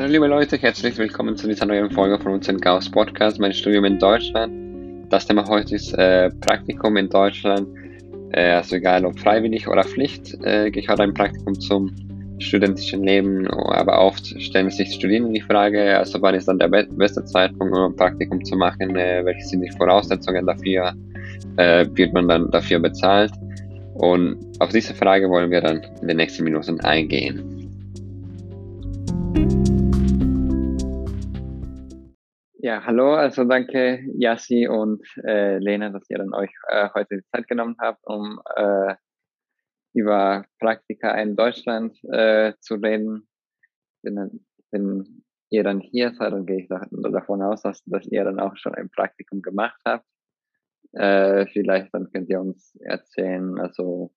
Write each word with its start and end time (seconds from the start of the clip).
Hallo 0.00 0.12
liebe 0.12 0.28
Leute, 0.28 0.56
herzlich 0.56 0.96
willkommen 0.96 1.36
zu 1.36 1.46
dieser 1.46 1.66
neuen 1.66 1.90
Folge 1.90 2.18
von 2.18 2.32
unserem 2.32 2.58
Chaos 2.58 2.90
Podcast, 2.90 3.38
mein 3.38 3.52
Studium 3.52 3.84
in 3.84 3.98
Deutschland. 3.98 4.50
Das 5.10 5.26
Thema 5.26 5.46
heute 5.46 5.74
ist 5.74 5.92
äh, 5.92 6.30
Praktikum 6.40 6.96
in 6.96 7.10
Deutschland. 7.10 7.68
Äh, 8.32 8.52
also 8.52 8.76
egal 8.76 9.04
ob 9.04 9.20
freiwillig 9.20 9.68
oder 9.68 9.84
Pflicht, 9.84 10.38
äh, 10.42 10.70
gehört 10.70 11.00
ein 11.00 11.12
Praktikum 11.12 11.60
zum 11.60 11.94
studentischen 12.38 13.04
Leben, 13.04 13.46
aber 13.48 14.00
oft 14.00 14.26
stellen 14.40 14.70
sich 14.70 14.94
Studierende 14.94 15.34
die 15.34 15.42
Frage, 15.42 15.98
also 15.98 16.22
wann 16.22 16.34
ist 16.34 16.48
dann 16.48 16.58
der 16.58 16.68
beste 16.68 17.22
Zeitpunkt, 17.26 17.76
um 17.76 17.92
ein 17.92 17.96
Praktikum 17.96 18.42
zu 18.42 18.56
machen, 18.56 18.96
äh, 18.96 19.22
welche 19.22 19.44
sind 19.44 19.60
die 19.60 19.70
Voraussetzungen 19.72 20.46
dafür, 20.46 20.94
äh, 21.58 21.84
wird 21.92 22.14
man 22.14 22.26
dann 22.26 22.50
dafür 22.50 22.78
bezahlt? 22.78 23.32
Und 23.96 24.38
auf 24.60 24.70
diese 24.70 24.94
Frage 24.94 25.28
wollen 25.28 25.50
wir 25.50 25.60
dann 25.60 25.82
in 26.00 26.08
den 26.08 26.16
nächsten 26.16 26.44
Minuten 26.44 26.80
eingehen. 26.80 27.59
Ja, 32.62 32.84
hallo, 32.84 33.14
also 33.14 33.44
danke 33.44 34.04
Yassi 34.18 34.68
und 34.68 35.02
äh, 35.24 35.56
Lena, 35.56 35.88
dass 35.88 36.10
ihr 36.10 36.18
dann 36.18 36.34
euch 36.34 36.50
äh, 36.68 36.90
heute 36.94 37.16
die 37.16 37.24
Zeit 37.32 37.48
genommen 37.48 37.76
habt, 37.80 38.06
um 38.06 38.38
äh, 38.54 38.96
über 39.94 40.44
Praktika 40.58 41.18
in 41.22 41.36
Deutschland 41.36 41.96
äh, 42.12 42.52
zu 42.60 42.74
reden. 42.74 43.26
Wenn, 44.02 44.44
wenn 44.72 45.22
ihr 45.48 45.64
dann 45.64 45.80
hier 45.80 46.12
seid, 46.12 46.34
dann 46.34 46.44
gehe 46.44 46.58
ich 46.58 46.68
davon 46.68 47.40
aus, 47.40 47.62
dass, 47.62 47.82
dass 47.84 48.06
ihr 48.08 48.24
dann 48.24 48.38
auch 48.38 48.54
schon 48.58 48.74
ein 48.74 48.90
Praktikum 48.90 49.40
gemacht 49.40 49.80
habt. 49.86 50.04
Äh, 50.92 51.46
vielleicht 51.46 51.94
dann 51.94 52.10
könnt 52.12 52.28
ihr 52.28 52.42
uns 52.42 52.76
erzählen, 52.82 53.58
also 53.58 54.12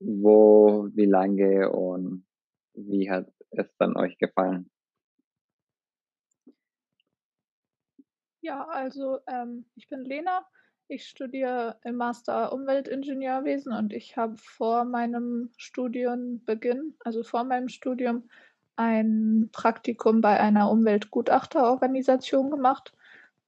wo, 0.00 0.88
wie 0.94 1.06
lange 1.06 1.70
und 1.70 2.26
wie 2.74 3.08
hat 3.08 3.28
es 3.52 3.72
dann 3.76 3.96
euch 3.96 4.18
gefallen? 4.18 4.68
Ja, 8.40 8.66
also 8.66 9.18
ähm, 9.26 9.66
ich 9.74 9.88
bin 9.88 10.04
Lena. 10.04 10.44
Ich 10.88 11.06
studiere 11.06 11.78
im 11.84 11.96
Master 11.96 12.52
Umweltingenieurwesen 12.52 13.72
und 13.72 13.92
ich 13.92 14.16
habe 14.16 14.36
vor 14.36 14.84
meinem 14.84 15.50
Studienbeginn, 15.56 16.94
also 17.00 17.22
vor 17.22 17.44
meinem 17.44 17.68
Studium, 17.68 18.28
ein 18.74 19.50
Praktikum 19.52 20.20
bei 20.20 20.40
einer 20.40 20.70
Umweltgutachterorganisation 20.70 22.50
gemacht. 22.50 22.92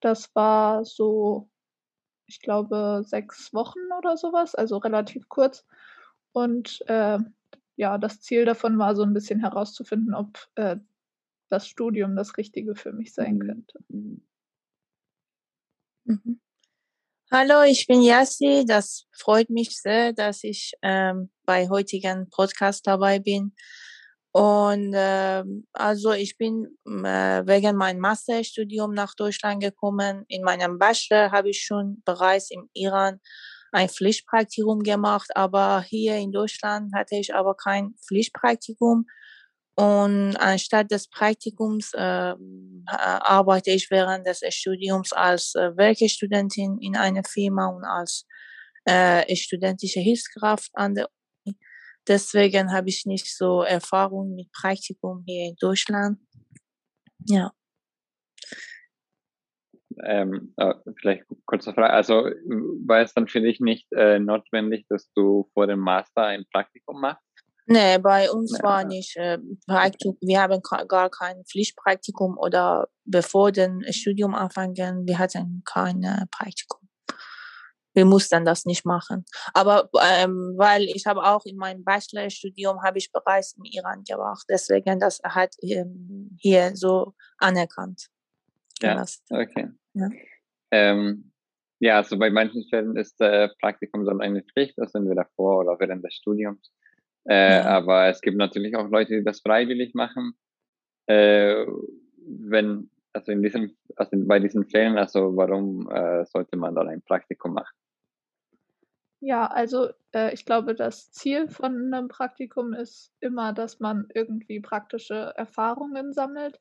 Das 0.00 0.34
war 0.36 0.84
so 0.84 1.48
ich 2.32 2.40
glaube, 2.40 3.02
sechs 3.04 3.52
Wochen 3.52 3.80
oder 3.98 4.16
sowas, 4.16 4.54
also 4.54 4.78
relativ 4.78 5.28
kurz. 5.28 5.66
Und 6.32 6.82
äh, 6.86 7.18
ja, 7.76 7.98
das 7.98 8.20
Ziel 8.20 8.44
davon 8.44 8.78
war 8.78 8.96
so 8.96 9.02
ein 9.02 9.12
bisschen 9.12 9.40
herauszufinden, 9.40 10.14
ob 10.14 10.48
äh, 10.54 10.76
das 11.48 11.68
Studium 11.68 12.16
das 12.16 12.36
Richtige 12.38 12.74
für 12.74 12.92
mich 12.92 13.12
sein 13.12 13.36
mhm. 13.36 13.46
könnte. 13.46 13.78
Mhm. 13.88 14.22
Mhm. 16.04 16.40
Hallo, 17.30 17.62
ich 17.62 17.86
bin 17.86 18.02
Yassi. 18.02 18.64
Das 18.66 19.06
freut 19.12 19.48
mich 19.48 19.80
sehr, 19.80 20.12
dass 20.12 20.44
ich 20.44 20.72
ähm, 20.82 21.30
bei 21.46 21.68
heutigen 21.68 22.28
Podcast 22.28 22.86
dabei 22.86 23.20
bin. 23.20 23.54
Und 24.32 24.94
äh, 24.94 25.42
also 25.72 26.12
ich 26.12 26.36
bin 26.38 26.78
äh, 26.86 27.46
wegen 27.46 27.76
meinem 27.76 28.00
Masterstudium 28.00 28.92
nach 28.92 29.14
Deutschland 29.14 29.62
gekommen. 29.62 30.24
In 30.28 30.42
meinem 30.42 30.78
Bachelor 30.78 31.30
habe 31.30 31.50
ich 31.50 31.62
schon 31.62 32.02
bereits 32.04 32.50
im 32.50 32.68
Iran 32.72 33.20
ein 33.72 33.88
Pflichtpraktikum 33.88 34.80
gemacht, 34.80 35.30
aber 35.34 35.82
hier 35.82 36.16
in 36.16 36.32
Deutschland 36.32 36.94
hatte 36.94 37.16
ich 37.16 37.34
aber 37.34 37.54
kein 37.54 37.94
Pflichtpraktikum. 38.06 39.06
Und 39.74 40.36
anstatt 40.36 40.90
des 40.90 41.08
Praktikums 41.08 41.92
äh, 41.94 42.34
arbeite 42.86 43.70
ich 43.70 43.90
während 43.90 44.26
des 44.26 44.42
Studiums 44.50 45.12
als 45.12 45.54
äh, 45.54 45.74
Werkstudentin 45.76 46.78
in 46.80 46.96
einer 46.96 47.22
Firma 47.24 47.68
und 47.68 47.84
als 47.84 48.26
äh, 48.84 49.34
studentische 49.34 50.00
Hilfskraft 50.00 50.70
an 50.74 50.94
der 50.94 51.08
Deswegen 52.08 52.72
habe 52.72 52.88
ich 52.88 53.06
nicht 53.06 53.32
so 53.36 53.62
Erfahrung 53.62 54.34
mit 54.34 54.50
Praktikum 54.52 55.22
hier 55.24 55.50
in 55.50 55.56
Deutschland. 55.60 56.18
Ja. 57.28 57.52
Ähm, 60.04 60.52
äh, 60.56 60.74
vielleicht 61.00 61.24
kurze 61.46 61.72
Frage. 61.74 61.92
Also 61.92 62.14
war 62.86 63.02
es 63.02 63.14
dann 63.14 63.28
für 63.28 63.40
dich 63.40 63.60
nicht 63.60 63.86
äh, 63.92 64.18
notwendig, 64.18 64.86
dass 64.88 65.12
du 65.12 65.48
vor 65.54 65.66
dem 65.68 65.78
Master 65.78 66.24
ein 66.24 66.44
Praktikum 66.52 67.00
machst? 67.00 67.22
Nee, 67.66 67.98
bei 67.98 68.30
uns 68.30 68.58
ja. 68.58 68.64
war 68.64 68.84
nicht 68.84 69.16
äh, 69.16 69.38
Praktikum. 69.66 70.16
Wir 70.20 70.42
haben 70.42 70.60
gar 70.88 71.10
kein 71.10 71.44
Pflichtpraktikum 71.44 72.36
oder 72.38 72.88
bevor 73.04 73.52
dem 73.52 73.82
Studium 73.90 74.34
anfangen, 74.34 75.06
wir 75.06 75.18
hatten 75.18 75.62
kein 75.64 76.02
Praktikum 76.30 76.82
wir 77.94 78.04
mussten 78.04 78.44
das 78.44 78.64
nicht 78.64 78.84
machen. 78.84 79.24
Aber 79.54 79.88
ähm, 80.02 80.54
weil 80.56 80.84
ich 80.84 81.06
habe 81.06 81.22
auch 81.22 81.44
in 81.44 81.56
meinem 81.56 81.84
Bachelorstudium 81.84 82.82
habe 82.82 82.98
ich 82.98 83.10
bereits 83.12 83.54
im 83.56 83.64
Iran 83.64 84.02
gemacht, 84.04 84.44
deswegen 84.48 84.98
das 84.98 85.20
hat 85.24 85.54
ähm, 85.62 86.36
hier 86.40 86.74
so 86.74 87.14
anerkannt. 87.38 88.08
Ja, 88.80 88.96
das, 88.96 89.22
okay. 89.30 89.68
Ja. 89.94 90.08
Ähm, 90.70 91.32
ja, 91.80 91.96
also 91.98 92.18
bei 92.18 92.30
manchen 92.30 92.64
Stellen 92.64 92.96
ist 92.96 93.20
äh, 93.20 93.48
Praktikum 93.60 94.04
dann 94.04 94.20
eine 94.20 94.42
Pflicht, 94.42 94.74
das 94.76 94.92
sind 94.92 95.08
wir 95.08 95.14
davor 95.14 95.58
oder 95.58 95.76
während 95.78 96.04
des 96.04 96.14
Studiums. 96.14 96.72
Äh, 97.24 97.58
ja. 97.58 97.64
Aber 97.64 98.08
es 98.08 98.20
gibt 98.20 98.36
natürlich 98.36 98.76
auch 98.76 98.88
Leute, 98.88 99.16
die 99.18 99.24
das 99.24 99.40
freiwillig 99.40 99.94
machen. 99.94 100.34
Äh, 101.06 101.64
wenn, 102.26 102.90
also 103.12 103.32
in 103.32 103.42
diesem, 103.42 103.76
also 103.96 104.16
bei 104.26 104.38
diesen 104.38 104.64
Fällen, 104.64 104.98
also 104.98 105.36
warum 105.36 105.90
äh, 105.90 106.24
sollte 106.26 106.56
man 106.56 106.74
dann 106.74 106.88
ein 106.88 107.02
Praktikum 107.02 107.54
machen? 107.54 107.74
Ja, 109.20 109.46
also 109.46 109.90
äh, 110.12 110.34
ich 110.34 110.44
glaube, 110.44 110.74
das 110.74 111.12
Ziel 111.12 111.48
von 111.48 111.94
einem 111.94 112.08
Praktikum 112.08 112.72
ist 112.72 113.12
immer, 113.20 113.52
dass 113.52 113.78
man 113.78 114.08
irgendwie 114.12 114.58
praktische 114.58 115.32
Erfahrungen 115.36 116.12
sammelt. 116.12 116.58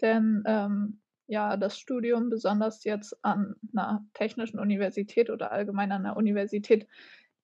Denn 0.00 0.42
ähm, 0.46 1.00
ja, 1.26 1.58
das 1.58 1.78
Studium, 1.78 2.30
besonders 2.30 2.84
jetzt 2.84 3.22
an 3.22 3.56
einer 3.74 4.06
technischen 4.14 4.58
Universität 4.58 5.28
oder 5.28 5.52
allgemein 5.52 5.92
an 5.92 6.06
einer 6.06 6.16
Universität, 6.16 6.86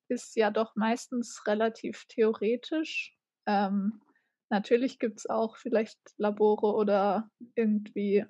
ist 0.09 0.37
ja 0.37 0.51
doch 0.51 0.77
meistens 0.77 1.43
relativ 1.47 2.05
theoretisch. 2.09 3.17
Ähm, 3.47 4.01
natürlich 4.51 4.99
gibt 4.99 5.19
es 5.21 5.29
auch 5.29 5.57
vielleicht 5.57 5.99
Labore 6.17 6.75
oder 6.75 7.31
irgendwie 7.55 8.25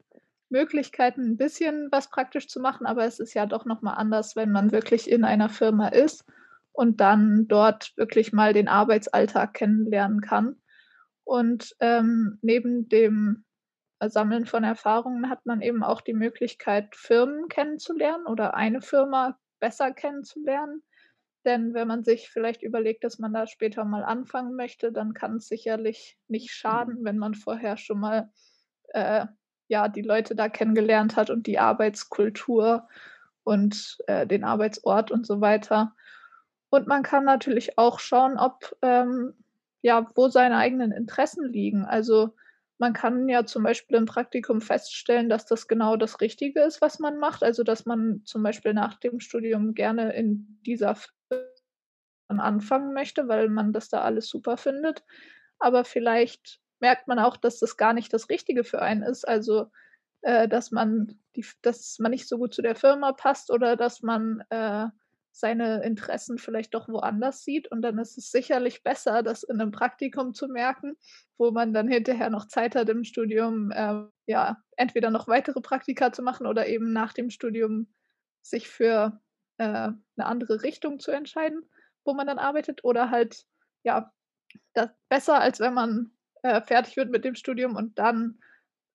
Möglichkeiten, 0.49 1.33
ein 1.33 1.37
bisschen 1.37 1.89
was 1.91 2.11
praktisch 2.11 2.49
zu 2.49 2.61
machen, 2.61 2.87
aber 2.87 3.05
es 3.05 3.19
ist 3.19 3.35
ja 3.35 3.47
doch 3.47 3.65
nochmal 3.65 3.97
anders, 3.97 4.37
wenn 4.37 4.53
man 4.53 4.73
wirklich 4.73 5.11
in 5.11 5.25
einer 5.25 5.49
Firma 5.49 5.89
ist 5.89 6.25
und 6.73 7.01
dann 7.01 7.49
dort 7.49 7.93
wirklich 7.97 8.33
mal 8.33 8.53
den 8.53 8.69
Arbeitsalltag 8.69 9.55
kennenlernen 9.55 10.21
kann. 10.21 10.56
Und 11.25 11.75
ähm, 11.81 12.39
neben 12.43 12.89
dem 12.89 13.45
Sammeln 14.01 14.47
von 14.47 14.65
Erfahrungen 14.65 15.31
hat 15.31 15.47
man 15.47 15.62
eben 15.62 15.83
auch 15.83 16.01
die 16.01 16.15
Möglichkeit, 16.15 16.95
Firmen 16.95 17.49
kennenzulernen 17.49 18.27
oder 18.27 18.55
eine 18.55 18.83
Firma 18.83 19.39
besser 19.61 19.93
kennenzulernen. 19.93 20.83
Denn 21.44 21.75
wenn 21.75 21.88
man 21.88 22.05
sich 22.05 22.31
vielleicht 22.31 22.62
überlegt, 22.62 23.05
dass 23.05 23.19
man 23.19 23.32
da 23.32 23.47
später 23.47 23.84
mal 23.84 24.05
anfangen 24.05 24.55
möchte, 24.56 24.93
dann 24.93 25.12
kann 25.12 25.37
es 25.37 25.49
sicherlich 25.49 26.19
nicht 26.28 26.50
schaden, 26.50 27.05
wenn 27.05 27.19
man 27.19 27.34
vorher 27.34 27.77
schon 27.77 28.00
mal 28.00 28.31
äh, 28.88 29.27
ja, 29.69 29.88
die 29.88 30.03
Leute 30.03 30.34
da 30.34 30.49
kennengelernt 30.49 31.16
hat 31.16 31.31
und 31.31 31.47
die 31.47 31.59
Arbeitskultur 31.59 32.88
und 33.43 33.99
äh, 34.06 34.27
den 34.27 34.44
Arbeitsort 34.44 35.10
und 35.10 35.27
so 35.27 35.41
weiter. 35.41 35.94
Und 36.71 36.87
man 36.87 37.03
kann 37.03 37.25
natürlich 37.25 37.79
auch 37.79 38.00
schauen, 38.00 38.38
ob 38.38 38.76
ähm, 38.82 39.35
ja, 39.82 40.11
wo 40.14 40.29
seine 40.29 40.56
eigenen 40.56 40.93
Interessen 40.93 41.52
liegen. 41.52 41.85
Also 41.85 42.35
man 42.79 42.94
kann 42.94 43.29
ja 43.29 43.44
zum 43.44 43.62
Beispiel 43.62 43.99
im 43.99 44.06
Praktikum 44.06 44.61
feststellen, 44.61 45.29
dass 45.29 45.46
das 45.46 45.69
genau 45.69 45.96
das 45.96 46.20
Richtige 46.20 46.61
ist, 46.62 46.81
was 46.81 46.99
man 46.99 47.19
macht. 47.19 47.44
Also 47.44 47.62
dass 47.62 47.85
man 47.85 48.23
zum 48.25 48.43
Beispiel 48.43 48.73
nach 48.75 48.94
dem 48.94 49.20
Studium 49.20 49.75
gerne 49.75 50.14
in 50.14 50.58
dieser 50.67 50.96
Firma 52.34 52.42
anfangen 52.42 52.92
möchte, 52.92 53.28
weil 53.28 53.48
man 53.48 53.72
das 53.72 53.88
da 53.88 54.02
alles 54.02 54.28
super 54.28 54.56
findet. 54.56 55.04
Aber 55.58 55.84
vielleicht 55.84 56.60
merkt 56.81 57.08
man 57.08 57.19
auch, 57.19 57.36
dass 57.36 57.58
das 57.60 57.76
gar 57.76 57.92
nicht 57.92 58.12
das 58.12 58.28
Richtige 58.28 58.64
für 58.64 58.82
einen 58.82 59.02
ist. 59.02 59.26
Also, 59.26 59.70
äh, 60.22 60.48
dass 60.48 60.70
man 60.70 61.19
die, 61.36 61.46
dass 61.62 61.98
man 61.98 62.10
nicht 62.10 62.28
so 62.28 62.38
gut 62.38 62.54
zu 62.54 62.62
der 62.62 62.76
Firma 62.76 63.12
passt 63.12 63.50
oder 63.50 63.76
dass 63.76 64.02
man 64.02 64.42
äh, 64.50 64.86
seine 65.31 65.82
Interessen 65.82 66.38
vielleicht 66.38 66.75
doch 66.75 66.88
woanders 66.88 67.44
sieht. 67.44 67.70
Und 67.70 67.82
dann 67.82 67.98
ist 67.98 68.19
es 68.19 68.31
sicherlich 68.31 68.82
besser, 68.82 69.22
das 69.22 69.42
in 69.42 69.60
einem 69.60 69.72
Praktikum 69.72 70.32
zu 70.32 70.48
merken, 70.48 70.96
wo 71.38 71.50
man 71.50 71.72
dann 71.72 71.88
hinterher 71.88 72.31
noch 72.31 72.46
Zeit 72.46 72.76
hat 72.76 72.88
im 72.88 73.04
Studium, 73.04 73.70
äh, 73.72 74.04
ja, 74.26 74.58
entweder 74.76 75.10
noch 75.10 75.26
weitere 75.26 75.60
Praktika 75.60 76.12
zu 76.12 76.22
machen 76.22 76.46
oder 76.46 76.66
eben 76.66 76.92
nach 76.92 77.12
dem 77.12 77.31
Studium 77.31 77.88
sich 78.42 78.69
für 78.69 79.20
äh, 79.58 79.64
eine 79.64 79.98
andere 80.19 80.62
Richtung 80.62 81.00
zu 81.00 81.10
entscheiden, 81.10 81.64
wo 82.05 82.15
man 82.15 82.27
dann 82.27 82.39
arbeitet 82.39 82.85
oder 82.85 83.11
halt, 83.11 83.45
ja, 83.85 84.12
das 84.75 84.91
besser, 85.09 85.41
als 85.41 85.61
wenn 85.61 85.75
man 85.75 86.12
äh, 86.43 86.61
fertig 86.61 86.97
wird 86.97 87.11
mit 87.11 87.25
dem 87.25 87.35
Studium 87.35 87.77
und 87.77 87.99
dann 87.99 88.39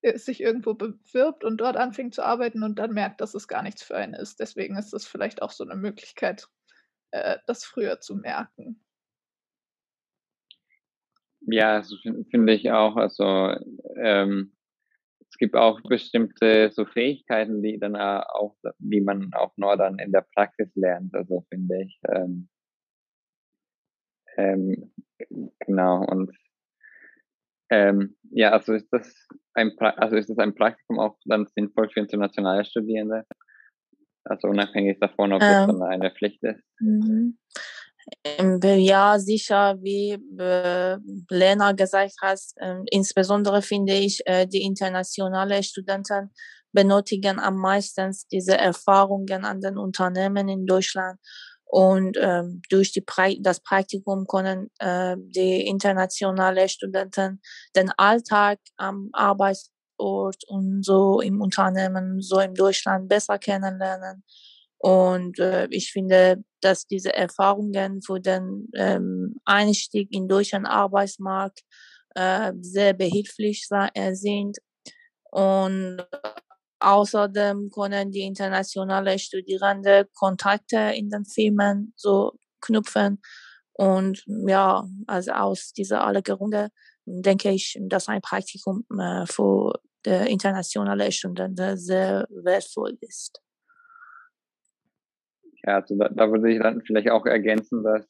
äh, 0.01 0.17
sich 0.17 0.41
irgendwo 0.41 0.73
bewirbt 0.73 1.43
und 1.43 1.57
dort 1.57 1.75
anfängt 1.75 2.13
zu 2.13 2.23
arbeiten 2.23 2.63
und 2.63 2.79
dann 2.79 2.93
merkt, 2.93 3.21
dass 3.21 3.33
es 3.33 3.47
gar 3.47 3.63
nichts 3.63 3.83
für 3.83 3.95
einen 3.95 4.13
ist. 4.13 4.39
Deswegen 4.39 4.77
ist 4.77 4.93
das 4.93 5.05
vielleicht 5.05 5.41
auch 5.41 5.51
so 5.51 5.63
eine 5.63 5.75
Möglichkeit, 5.75 6.47
äh, 7.11 7.37
das 7.47 7.65
früher 7.65 7.99
zu 7.99 8.15
merken. 8.15 8.83
Ja, 11.41 11.81
finde 12.29 12.53
ich 12.53 12.71
auch. 12.71 12.95
Also 12.95 13.55
ähm, 13.97 14.55
es 15.29 15.37
gibt 15.37 15.55
auch 15.55 15.81
bestimmte 15.81 16.71
so 16.71 16.85
Fähigkeiten, 16.85 17.61
die 17.61 17.79
dann 17.79 17.95
auch, 17.95 18.55
die 18.77 19.01
man 19.01 19.33
auch 19.33 19.55
nur 19.57 19.77
dann 19.77 19.99
in 19.99 20.11
der 20.11 20.25
Praxis 20.33 20.69
lernt. 20.75 21.15
Also 21.15 21.45
finde 21.49 21.83
ich. 21.83 21.99
Ähm, 22.07 22.49
ähm, 24.37 24.91
genau 25.59 26.05
und 26.05 26.31
ähm, 27.69 28.15
ja, 28.31 28.51
also 28.51 28.73
ist 28.73 28.87
das 28.91 29.13
ein 29.53 29.75
pra 29.75 29.91
also 29.91 30.15
ist 30.15 30.29
das 30.29 30.39
ein 30.39 30.55
Praktikum 30.55 30.99
auch 30.99 31.17
dann 31.25 31.47
sinnvoll 31.55 31.89
für 31.89 31.99
internationale 31.99 32.65
Studierende? 32.65 33.25
Also 34.23 34.47
unabhängig 34.47 34.99
davon, 34.99 35.33
ob 35.33 35.41
ähm, 35.41 35.49
das 35.49 35.67
dann 35.67 35.83
eine 35.83 36.11
Pflicht 36.11 36.43
ist. 36.43 36.61
Mhm. 36.79 37.37
Ähm, 38.23 38.59
ja, 38.63 39.19
sicher, 39.19 39.77
wie 39.81 40.13
äh, 40.39 40.97
Lena 41.29 41.73
gesagt 41.73 42.15
hat, 42.21 42.39
äh, 42.55 42.81
insbesondere 42.89 43.61
finde 43.61 43.93
ich, 43.93 44.21
äh, 44.25 44.47
die 44.47 44.63
internationalen 44.63 45.61
Studenten 45.61 46.31
benötigen 46.71 47.39
am 47.39 47.57
meisten 47.57 48.15
diese 48.31 48.57
Erfahrungen 48.57 49.45
an 49.45 49.61
den 49.61 49.77
Unternehmen 49.77 50.47
in 50.49 50.65
Deutschland. 50.65 51.19
Und 51.71 52.17
ähm, 52.19 52.63
durch 52.69 52.91
die 52.91 53.01
pra 53.01 53.29
das 53.39 53.59
Praktikum 53.59 54.25
können 54.25 54.71
äh, 54.79 55.15
die 55.19 55.67
internationalen 55.67 56.67
Studenten 56.67 57.41
den 57.75 57.91
Alltag 57.95 58.57
am 58.77 59.09
Arbeitsort 59.13 60.43
und 60.47 60.83
so 60.83 61.21
im 61.21 61.41
Unternehmen, 61.41 62.21
so 62.21 62.39
in 62.39 62.55
Deutschland 62.55 63.07
besser 63.07 63.37
kennenlernen. 63.37 64.23
Und 64.79 65.37
äh, 65.37 65.67
ich 65.69 65.91
finde, 65.91 66.43
dass 66.61 66.87
diese 66.87 67.13
Erfahrungen 67.13 68.01
für 68.01 68.19
den 68.19 68.69
ähm, 68.75 69.35
Einstieg 69.45 70.07
in 70.11 70.27
deutschen 70.27 70.65
Arbeitsmarkt 70.65 71.59
äh, 72.15 72.51
sehr 72.61 72.93
behilflich 72.93 73.67
äh, 73.93 74.15
sind. 74.15 74.57
Und 75.29 76.03
außerdem 76.79 77.69
können 77.71 78.11
die 78.11 78.21
internationalen 78.21 79.19
Studierende 79.19 80.07
Kontakte 80.13 80.93
in 80.95 81.09
den 81.09 81.25
Firmen 81.25 81.93
so 81.95 82.33
knüpfen. 82.61 83.21
Und 83.73 84.23
ja, 84.27 84.85
also 85.07 85.31
aus 85.31 85.71
dieser 85.73 86.03
aller 86.03 86.21
Gründe 86.21 86.69
denke 87.05 87.51
ich, 87.51 87.77
dass 87.81 88.07
ein 88.07 88.21
Praktikum 88.21 88.85
äh, 88.99 89.25
für 89.25 89.73
die 90.05 90.31
internationale 90.31 91.11
Studenten 91.11 91.77
sehr 91.77 92.27
wertvoll 92.29 92.97
ist. 93.01 93.41
Ja, 95.63 95.75
also 95.75 95.97
da, 95.97 96.09
da 96.09 96.31
würde 96.31 96.51
ich 96.51 96.59
dann 96.59 96.81
vielleicht 96.81 97.09
auch 97.09 97.25
ergänzen, 97.25 97.83
dass 97.83 98.05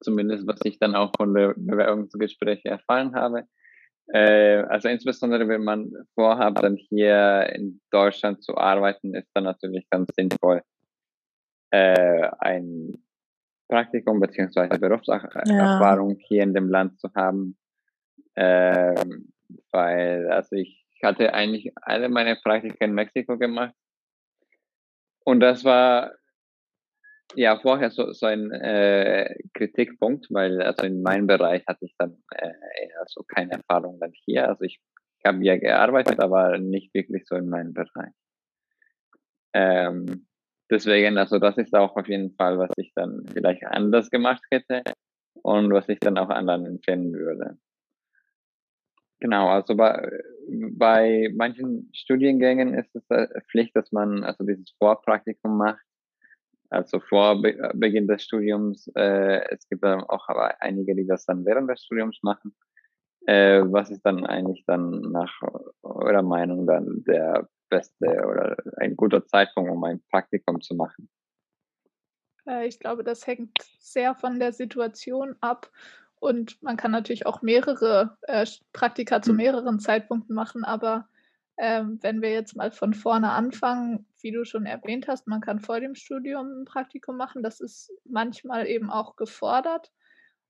zumindest 0.00 0.46
was 0.46 0.60
ich 0.64 0.78
dann 0.78 0.94
auch 0.94 1.10
von 1.16 1.34
der 1.34 1.54
Bewerbungsgespräche 1.56 2.68
erfahren 2.68 3.14
habe, 3.14 3.44
äh, 4.12 4.62
also 4.68 4.88
insbesondere 4.88 5.48
wenn 5.48 5.64
man 5.64 5.92
vorhat, 6.14 6.62
dann 6.62 6.76
hier 6.76 7.50
in 7.54 7.80
Deutschland 7.90 8.42
zu 8.42 8.56
arbeiten, 8.56 9.14
ist 9.14 9.30
dann 9.34 9.44
natürlich 9.44 9.88
ganz 9.90 10.08
sinnvoll, 10.14 10.62
äh, 11.70 12.28
ein 12.38 13.02
Praktikum 13.68 14.20
beziehungsweise 14.20 14.78
Berufserfahrung 14.78 16.10
ja. 16.10 16.24
hier 16.26 16.42
in 16.42 16.54
dem 16.54 16.70
Land 16.70 16.98
zu 16.98 17.12
haben. 17.14 17.58
Äh, 18.34 19.04
weil, 19.72 20.30
also 20.30 20.56
ich 20.56 20.86
hatte 21.02 21.34
eigentlich 21.34 21.72
alle 21.82 22.08
meine 22.08 22.36
Praktika 22.36 22.84
in 22.84 22.94
Mexiko 22.94 23.38
gemacht 23.38 23.74
und 25.24 25.40
das 25.40 25.64
war 25.64 26.12
ja 27.34 27.58
vorher 27.58 27.90
so, 27.90 28.12
so 28.12 28.26
ein 28.26 28.50
äh, 28.52 29.34
Kritikpunkt, 29.54 30.26
weil 30.30 30.62
also 30.62 30.86
in 30.86 31.02
meinem 31.02 31.26
Bereich 31.26 31.64
hatte 31.66 31.84
ich 31.84 31.94
dann 31.98 32.16
äh, 32.34 32.52
also 33.00 33.22
keine 33.22 33.52
Erfahrung 33.52 33.98
dann 34.00 34.12
hier. 34.24 34.48
Also 34.48 34.64
ich, 34.64 34.80
ich 35.18 35.24
habe 35.26 35.44
ja 35.44 35.56
gearbeitet, 35.56 36.20
aber 36.20 36.58
nicht 36.58 36.94
wirklich 36.94 37.26
so 37.26 37.36
in 37.36 37.48
meinem 37.48 37.72
Bereich. 37.72 38.12
Ähm, 39.54 40.26
deswegen, 40.70 41.18
also 41.18 41.38
das 41.38 41.58
ist 41.58 41.74
auch 41.74 41.96
auf 41.96 42.08
jeden 42.08 42.34
Fall, 42.34 42.58
was 42.58 42.70
ich 42.76 42.92
dann 42.94 43.24
vielleicht 43.32 43.64
anders 43.66 44.10
gemacht 44.10 44.42
hätte 44.50 44.82
und 45.42 45.72
was 45.72 45.88
ich 45.88 45.98
dann 45.98 46.18
auch 46.18 46.28
anderen 46.30 46.66
empfehlen 46.66 47.12
würde. 47.12 47.58
Genau, 49.20 49.48
also 49.48 49.74
bei, 49.74 50.08
bei 50.76 51.28
manchen 51.34 51.90
Studiengängen 51.92 52.74
ist 52.74 52.94
es 52.94 53.02
äh, 53.10 53.26
Pflicht, 53.50 53.74
dass 53.74 53.90
man 53.90 54.22
also 54.22 54.44
dieses 54.44 54.70
Vorpraktikum 54.78 55.58
macht, 55.58 55.84
also 56.70 57.00
vor 57.00 57.40
Be 57.40 57.58
äh, 57.58 57.72
Beginn 57.74 58.06
des 58.06 58.22
Studiums. 58.22 58.90
Äh, 58.94 59.40
es 59.50 59.68
gibt 59.68 59.84
auch 59.84 60.28
aber 60.28 60.60
einige, 60.60 60.94
die 60.94 61.06
das 61.06 61.24
dann 61.26 61.44
während 61.44 61.70
des 61.70 61.84
Studiums 61.84 62.18
machen. 62.22 62.54
Äh, 63.26 63.62
was 63.66 63.90
ist 63.90 64.02
dann 64.02 64.24
eigentlich 64.26 64.64
dann 64.66 64.90
nach 65.12 65.32
eurer 65.82 66.22
Meinung 66.22 66.66
dann 66.66 67.04
der 67.06 67.48
beste 67.68 68.06
oder 68.06 68.56
ein 68.78 68.96
guter 68.96 69.26
Zeitpunkt, 69.26 69.70
um 69.70 69.84
ein 69.84 70.02
Praktikum 70.10 70.60
zu 70.60 70.74
machen? 70.74 71.08
Äh, 72.46 72.66
ich 72.66 72.78
glaube, 72.80 73.04
das 73.04 73.26
hängt 73.26 73.58
sehr 73.78 74.14
von 74.14 74.38
der 74.38 74.52
Situation 74.52 75.36
ab 75.40 75.70
und 76.20 76.60
man 76.62 76.76
kann 76.76 76.90
natürlich 76.90 77.26
auch 77.26 77.42
mehrere 77.42 78.16
äh, 78.22 78.46
Praktika 78.72 79.22
zu 79.22 79.30
hm. 79.30 79.36
mehreren 79.36 79.78
Zeitpunkten 79.78 80.34
machen, 80.34 80.64
aber 80.64 81.08
ähm, 81.58 81.98
wenn 82.02 82.22
wir 82.22 82.30
jetzt 82.30 82.56
mal 82.56 82.70
von 82.70 82.94
vorne 82.94 83.30
anfangen, 83.30 84.06
wie 84.22 84.32
du 84.32 84.44
schon 84.44 84.66
erwähnt 84.66 85.08
hast, 85.08 85.26
man 85.26 85.40
kann 85.40 85.60
vor 85.60 85.80
dem 85.80 85.94
Studium 85.94 86.62
ein 86.62 86.64
Praktikum 86.64 87.16
machen. 87.16 87.42
Das 87.42 87.60
ist 87.60 87.92
manchmal 88.04 88.66
eben 88.66 88.90
auch 88.90 89.16
gefordert. 89.16 89.90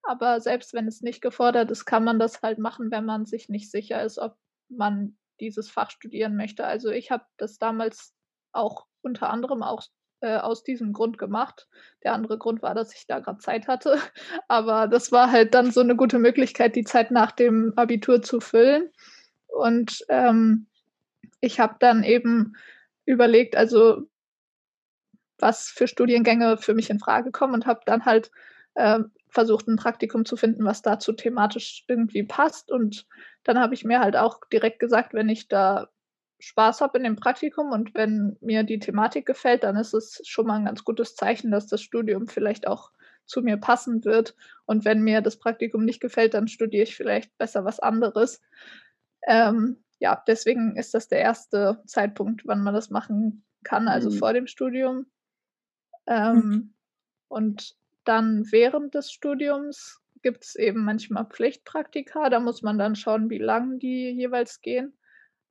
Aber 0.03 0.41
selbst 0.41 0.75
wenn 0.75 0.87
es 0.87 1.03
nicht 1.03 1.21
gefordert 1.21 1.71
ist, 1.71 1.85
kann 1.85 2.05
man 2.05 2.19
das 2.19 2.43
halt 2.43 2.59
machen, 2.59 2.91
wenn 2.91 3.05
man 3.05 3.27
sich 3.27 3.49
nicht 3.49 3.71
sicher 3.71 4.03
ist, 4.03 4.19
ob 4.19 4.37
man 4.69 5.17
dieses 5.41 5.71
Fach 5.71 5.91
studieren 5.91 6.37
möchte. 6.37 6.65
Also 6.65 6.91
ich 6.91 7.11
habe 7.11 7.25
das 7.37 7.59
damals 7.59 8.15
auch 8.53 8.87
unter 9.03 9.31
anderem 9.31 9.63
auch 9.63 9.83
äh, 10.21 10.37
aus 10.37 10.65
diesem 10.65 10.93
Grund 10.93 11.19
gemacht. 11.19 11.69
Der 12.03 12.13
andere 12.13 12.39
Grund 12.39 12.63
war, 12.63 12.75
dass 12.75 12.95
ich 12.95 13.07
da 13.07 13.21
gerade 13.21 13.39
Zeit 13.39 13.69
hatte. 13.69 13.99
Aber 14.49 14.89
das 14.89 15.13
war 15.13 15.31
halt 15.31 15.55
dann 15.55 15.71
so 15.71 15.81
eine 15.81 15.97
gute 15.97 16.19
Möglichkeit, 16.19 16.75
die 16.77 16.85
Zeit 16.85 17.11
nach 17.11 17.33
dem 17.33 17.73
Abitur 17.77 18.23
zu 18.23 18.41
füllen. 18.41 18.91
Und 19.47 20.05
ähm, 20.09 20.67
ich 21.41 21.61
habe 21.61 21.77
dann 21.79 22.03
eben 22.03 22.55
überlegt, 23.09 23.57
also 23.57 24.03
was 25.39 25.69
für 25.69 25.89
Studiengänge 25.89 26.59
für 26.59 26.75
mich 26.75 26.91
in 26.91 26.99
Frage 26.99 27.31
kommen 27.31 27.55
und 27.55 27.67
habe 27.67 27.81
dann 27.87 28.05
halt 28.05 28.31
äh, 28.75 29.01
versucht, 29.29 29.67
ein 29.69 29.77
Praktikum 29.77 30.25
zu 30.25 30.37
finden, 30.37 30.65
was 30.65 30.83
dazu 30.83 31.13
thematisch 31.13 31.85
irgendwie 31.89 32.23
passt. 32.23 32.71
Und 32.71 33.07
dann 33.45 33.59
habe 33.59 33.75
ich 33.75 33.85
mir 33.85 34.01
halt 34.01 34.17
auch 34.17 34.41
direkt 34.53 34.79
gesagt, 34.79 35.15
wenn 35.15 35.29
ich 35.29 35.49
da 35.49 35.89
Spaß 36.41 36.81
habe 36.81 36.99
in 36.99 37.05
dem 37.05 37.17
Praktikum 37.17 37.73
und 37.73 37.95
wenn 37.95 38.37
mir 38.41 38.63
die 38.63 38.79
Thematik 38.79 39.27
gefällt, 39.27 39.65
dann 39.65 39.77
ist 39.77 39.95
es 39.95 40.21
schon 40.25 40.47
mal 40.47 40.57
ein 40.57 40.67
ganz 40.67 40.85
gutes 40.85 41.17
Zeichen, 41.17 41.51
dass 41.51 41.67
das 41.67 41.83
Studium 41.83 42.29
vielleicht 42.29 42.67
auch 42.67 42.93
zu 43.27 43.43
mir 43.43 43.57
passen 43.57 44.05
wird. 44.05 44.37
Und 44.65 44.85
wenn 44.85 45.03
mir 45.03 45.21
das 45.21 45.39
Praktikum 45.39 45.85
nicht 45.85 46.01
gefällt, 46.01 46.35
dann 46.35 46.49
studiere 46.49 46.85
ich 46.85 46.97
vielleicht 46.97 47.37
besser 47.39 47.65
was 47.65 47.81
anderes. 47.81 48.41
Ähm, 49.27 49.83
ja, 49.99 50.23
deswegen 50.27 50.77
ist 50.77 50.95
das 50.95 51.09
der 51.09 51.21
erste 51.21 51.83
Zeitpunkt, 51.87 52.47
wann 52.47 52.63
man 52.63 52.75
das 52.75 52.91
machen 52.91 53.45
kann, 53.65 53.89
also 53.89 54.11
mhm. 54.11 54.15
vor 54.15 54.33
dem 54.33 54.47
Studium. 54.47 55.07
Ähm. 56.07 56.75
Und 57.29 57.77
dann 58.05 58.51
während 58.51 58.95
des 58.95 59.13
Studiums 59.13 60.01
gibt 60.23 60.45
es 60.45 60.55
eben 60.57 60.85
manchmal 60.85 61.27
Pflichtpraktika. 61.27 62.31
Da 62.31 62.41
muss 62.41 62.63
man 62.63 62.79
dann 62.79 62.97
schauen, 62.97 63.31
wie 63.31 63.39
lang 63.39 63.79
die 63.79 64.11
jeweils 64.11 64.61
gehen. 64.61 64.97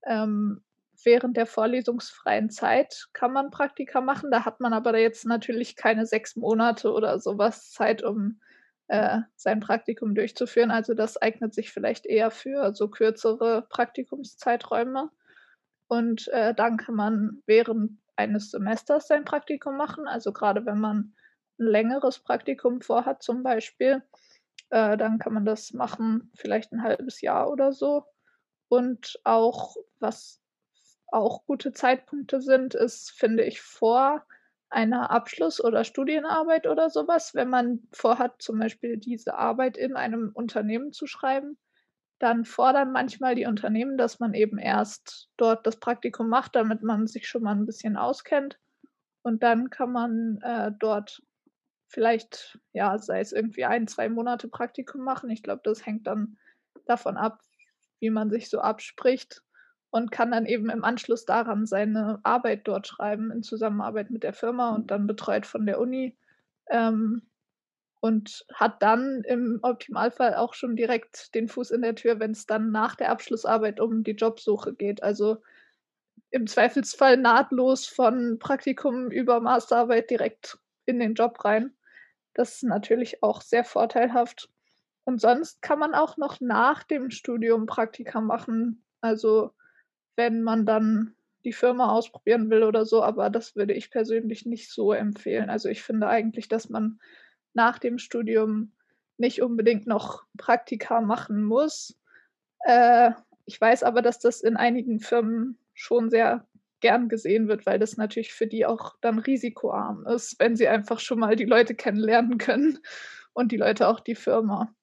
Ähm, 0.04 0.64
während 1.04 1.38
der 1.38 1.46
vorlesungsfreien 1.46 2.50
Zeit 2.50 3.08
kann 3.14 3.32
man 3.32 3.52
Praktika 3.52 4.02
machen. 4.02 4.32
Da 4.32 4.46
hat 4.46 4.60
man 4.60 4.74
aber 4.74 4.98
jetzt 4.98 5.26
natürlich 5.26 5.76
keine 5.76 6.06
sechs 6.06 6.36
Monate 6.36 6.92
oder 6.92 7.20
sowas 7.20 7.72
Zeit, 7.72 8.04
um 8.04 8.42
äh, 8.88 9.20
sein 9.36 9.60
Praktikum 9.60 10.16
durchzuführen. 10.16 10.72
Also 10.72 10.94
das 10.94 11.18
eignet 11.18 11.54
sich 11.54 11.72
vielleicht 11.72 12.06
eher 12.06 12.32
für 12.32 12.74
so 12.74 12.90
kürzere 12.90 13.64
Praktikumszeiträume. 13.70 15.10
Und 15.88 16.28
äh, 16.30 16.54
dann 16.54 16.78
kann 16.78 16.96
man 16.96 17.44
während 17.46 18.00
eines 18.16 18.52
Semesters 18.52 19.08
sein 19.08 19.26
Praktikum 19.26 19.78
machen. 19.78 20.08
Also 20.08 20.34
gerade 20.34 20.66
wenn 20.66 20.80
man 20.80 21.14
ein 21.60 21.66
längeres 21.66 22.20
Praktikum 22.20 22.82
vorhat 22.82 23.24
zum 23.24 23.44
Beispiel, 23.44 24.04
äh, 24.70 24.98
dann 24.98 25.20
kann 25.20 25.34
man 25.34 25.46
das 25.46 25.74
machen, 25.74 26.32
vielleicht 26.36 26.72
ein 26.72 26.84
halbes 26.84 27.22
Jahr 27.22 27.50
oder 27.50 27.74
so. 27.74 28.06
Und 28.70 29.20
auch 29.24 29.76
was 30.00 30.42
auch 31.08 31.46
gute 31.46 31.72
Zeitpunkte 31.72 32.42
sind, 32.42 32.74
ist, 32.74 33.12
finde 33.12 33.44
ich, 33.44 33.62
vor 33.62 34.26
einer 34.70 35.12
Abschluss- 35.12 35.64
oder 35.64 35.84
Studienarbeit 35.84 36.68
oder 36.68 36.90
sowas, 36.90 37.34
wenn 37.34 37.50
man 37.50 37.88
vorhat, 37.92 38.42
zum 38.42 38.60
Beispiel 38.60 38.98
diese 38.98 39.36
Arbeit 39.36 39.78
in 39.78 39.96
einem 39.96 40.32
Unternehmen 40.34 40.92
zu 40.92 41.08
schreiben, 41.08 41.58
dann 42.20 42.46
fordern 42.46 42.92
manchmal 42.92 43.36
die 43.36 43.46
Unternehmen, 43.46 43.98
dass 43.98 44.20
man 44.20 44.34
eben 44.34 44.58
erst 44.58 45.30
dort 45.38 45.68
das 45.68 45.80
Praktikum 45.80 46.30
macht, 46.30 46.56
damit 46.56 46.82
man 46.82 47.08
sich 47.08 47.28
schon 47.28 47.44
mal 47.44 47.56
ein 47.56 47.66
bisschen 47.66 47.96
auskennt. 47.96 48.60
Und 49.22 49.44
dann 49.44 49.70
kann 49.70 49.92
man 49.92 50.40
äh, 50.42 50.72
dort 50.80 51.22
vielleicht, 51.88 52.60
ja, 52.74 52.98
sei 52.98 53.20
es 53.20 53.32
irgendwie 53.32 53.66
ein, 53.66 53.88
zwei 53.88 54.10
Monate 54.10 54.48
Praktikum 54.48 55.02
machen. 55.02 55.30
Ich 55.30 55.44
glaube, 55.44 55.62
das 55.64 55.86
hängt 55.86 56.08
dann 56.08 56.38
davon 56.86 57.18
ab, 57.18 57.42
wie 58.00 58.10
man 58.10 58.30
sich 58.30 58.50
so 58.50 58.60
abspricht 58.60 59.44
und 59.98 60.12
kann 60.12 60.32
dann 60.32 60.46
eben 60.46 60.70
im 60.70 60.84
Anschluss 60.84 61.26
daran 61.26 61.66
seine 61.66 62.20
Arbeit 62.24 62.68
dort 62.68 62.88
schreiben 62.88 63.32
in 63.32 63.44
Zusammenarbeit 63.44 64.10
mit 64.12 64.24
der 64.24 64.34
Firma 64.34 64.74
und 64.76 64.92
dann 64.92 65.08
betreut 65.08 65.46
von 65.46 65.66
der 65.66 65.80
Uni. 65.80 66.16
Ähm, 66.70 67.24
und 68.00 68.46
hat 68.54 68.82
dann 68.84 69.24
im 69.24 69.60
Optimalfall 69.64 70.36
auch 70.36 70.54
schon 70.54 70.76
direkt 70.76 71.34
den 71.34 71.48
Fuß 71.48 71.72
in 71.72 71.82
der 71.82 71.96
Tür, 71.96 72.20
wenn 72.20 72.32
es 72.32 72.46
dann 72.46 72.72
nach 72.72 72.96
der 72.96 73.10
Abschlussarbeit 73.10 73.80
um 73.80 74.04
die 74.04 74.12
Jobsuche 74.12 74.74
geht. 74.74 75.02
Also 75.02 75.42
im 76.30 76.46
Zweifelsfall 76.46 77.18
nahtlos 77.18 77.88
von 77.88 78.38
Praktikum 78.40 79.10
über 79.10 79.40
Masterarbeit 79.40 80.10
direkt 80.10 80.60
in 80.86 81.00
den 81.00 81.16
Job 81.16 81.44
rein. 81.44 81.76
Das 82.34 82.56
ist 82.56 82.64
natürlich 82.64 83.24
auch 83.24 83.42
sehr 83.42 83.64
vorteilhaft. 83.64 84.50
Und 85.04 85.20
sonst 85.20 85.62
kann 85.62 85.80
man 85.80 85.96
auch 85.96 86.18
noch 86.18 86.40
nach 86.40 86.84
dem 86.84 87.10
Studium 87.10 87.66
Praktika 87.66 88.22
machen. 88.22 88.84
Also 89.02 89.52
wenn 90.18 90.44
man 90.44 90.66
dann 90.66 91.16
die 91.46 91.54
Firma 91.54 91.92
ausprobieren 91.92 92.50
will 92.50 92.64
oder 92.64 92.86
so, 92.86 93.04
aber 93.04 93.30
das 93.30 93.56
würde 93.56 93.74
ich 93.74 93.92
persönlich 93.92 94.46
nicht 94.46 94.72
so 94.72 94.92
empfehlen. 94.92 95.50
Also 95.50 95.70
ich 95.70 95.82
finde 95.82 96.08
eigentlich, 96.08 96.50
dass 96.50 96.70
man 96.70 97.00
nach 97.54 97.80
dem 97.80 97.98
Studium 98.00 98.74
nicht 99.18 99.42
unbedingt 99.42 99.88
noch 99.88 100.24
Praktika 100.38 101.02
machen 101.02 101.44
muss. 101.44 101.98
Äh, 102.66 103.12
ich 103.46 103.60
weiß 103.62 103.84
aber, 103.84 104.02
dass 104.02 104.20
das 104.20 104.42
in 104.42 104.58
einigen 104.58 105.00
Firmen 105.00 105.58
schon 105.74 106.10
sehr 106.10 106.48
gern 106.82 107.10
gesehen 107.10 107.48
wird, 107.48 107.66
weil 107.66 107.80
das 107.80 107.98
natürlich 107.98 108.34
für 108.34 108.48
die 108.48 108.66
auch 108.66 108.96
dann 109.02 109.20
risikoarm 109.20 110.06
ist, 110.08 110.40
wenn 110.40 110.56
sie 110.56 110.68
einfach 110.68 111.00
schon 111.00 111.20
mal 111.20 111.36
die 111.36 111.46
Leute 111.46 111.76
kennenlernen 111.76 112.38
können 112.38 112.80
und 113.34 113.52
die 113.52 113.58
Leute 113.58 113.88
auch 113.88 114.00
die 114.00 114.16
Firma. 114.16 114.76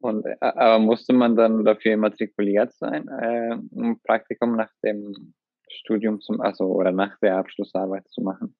Und 0.00 0.24
äh, 0.24 0.36
aber 0.40 0.78
musste 0.78 1.12
man 1.12 1.36
dann 1.36 1.64
dafür 1.64 1.92
immatrikuliert 1.92 2.72
sein, 2.74 3.08
äh, 3.08 3.56
um 3.70 4.00
Praktikum 4.02 4.56
nach 4.56 4.70
dem 4.82 5.34
Studium 5.68 6.20
zum, 6.20 6.40
also 6.40 6.64
oder 6.64 6.90
nach 6.90 7.18
der 7.20 7.36
Abschlussarbeit 7.36 8.08
zu 8.08 8.22
machen? 8.22 8.56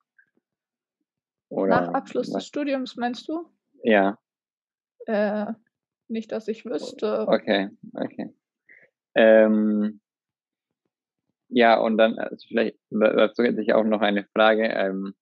Oder 1.49 1.81
nach 1.81 1.95
Abschluss 1.95 2.29
was? 2.29 2.35
des 2.35 2.47
Studiums 2.47 2.97
meinst 2.97 3.29
du? 3.29 3.47
Ja. 3.83 4.19
Äh, 5.07 5.47
nicht, 6.09 6.31
dass 6.31 6.47
ich 6.47 6.65
wüsste. 6.65 7.27
Okay, 7.27 7.71
okay. 7.95 8.35
Ähm, 9.15 10.01
ja, 11.49 11.79
und 11.81 11.99
dann, 11.99 12.19
also 12.19 12.47
vielleicht 12.47 12.79
dazu 12.91 13.43
hätte 13.43 13.63
ich 13.63 13.73
auch 13.73 13.85
noch 13.85 14.03
eine 14.03 14.25
Frage. 14.25 14.65
Ähm, 14.65 15.15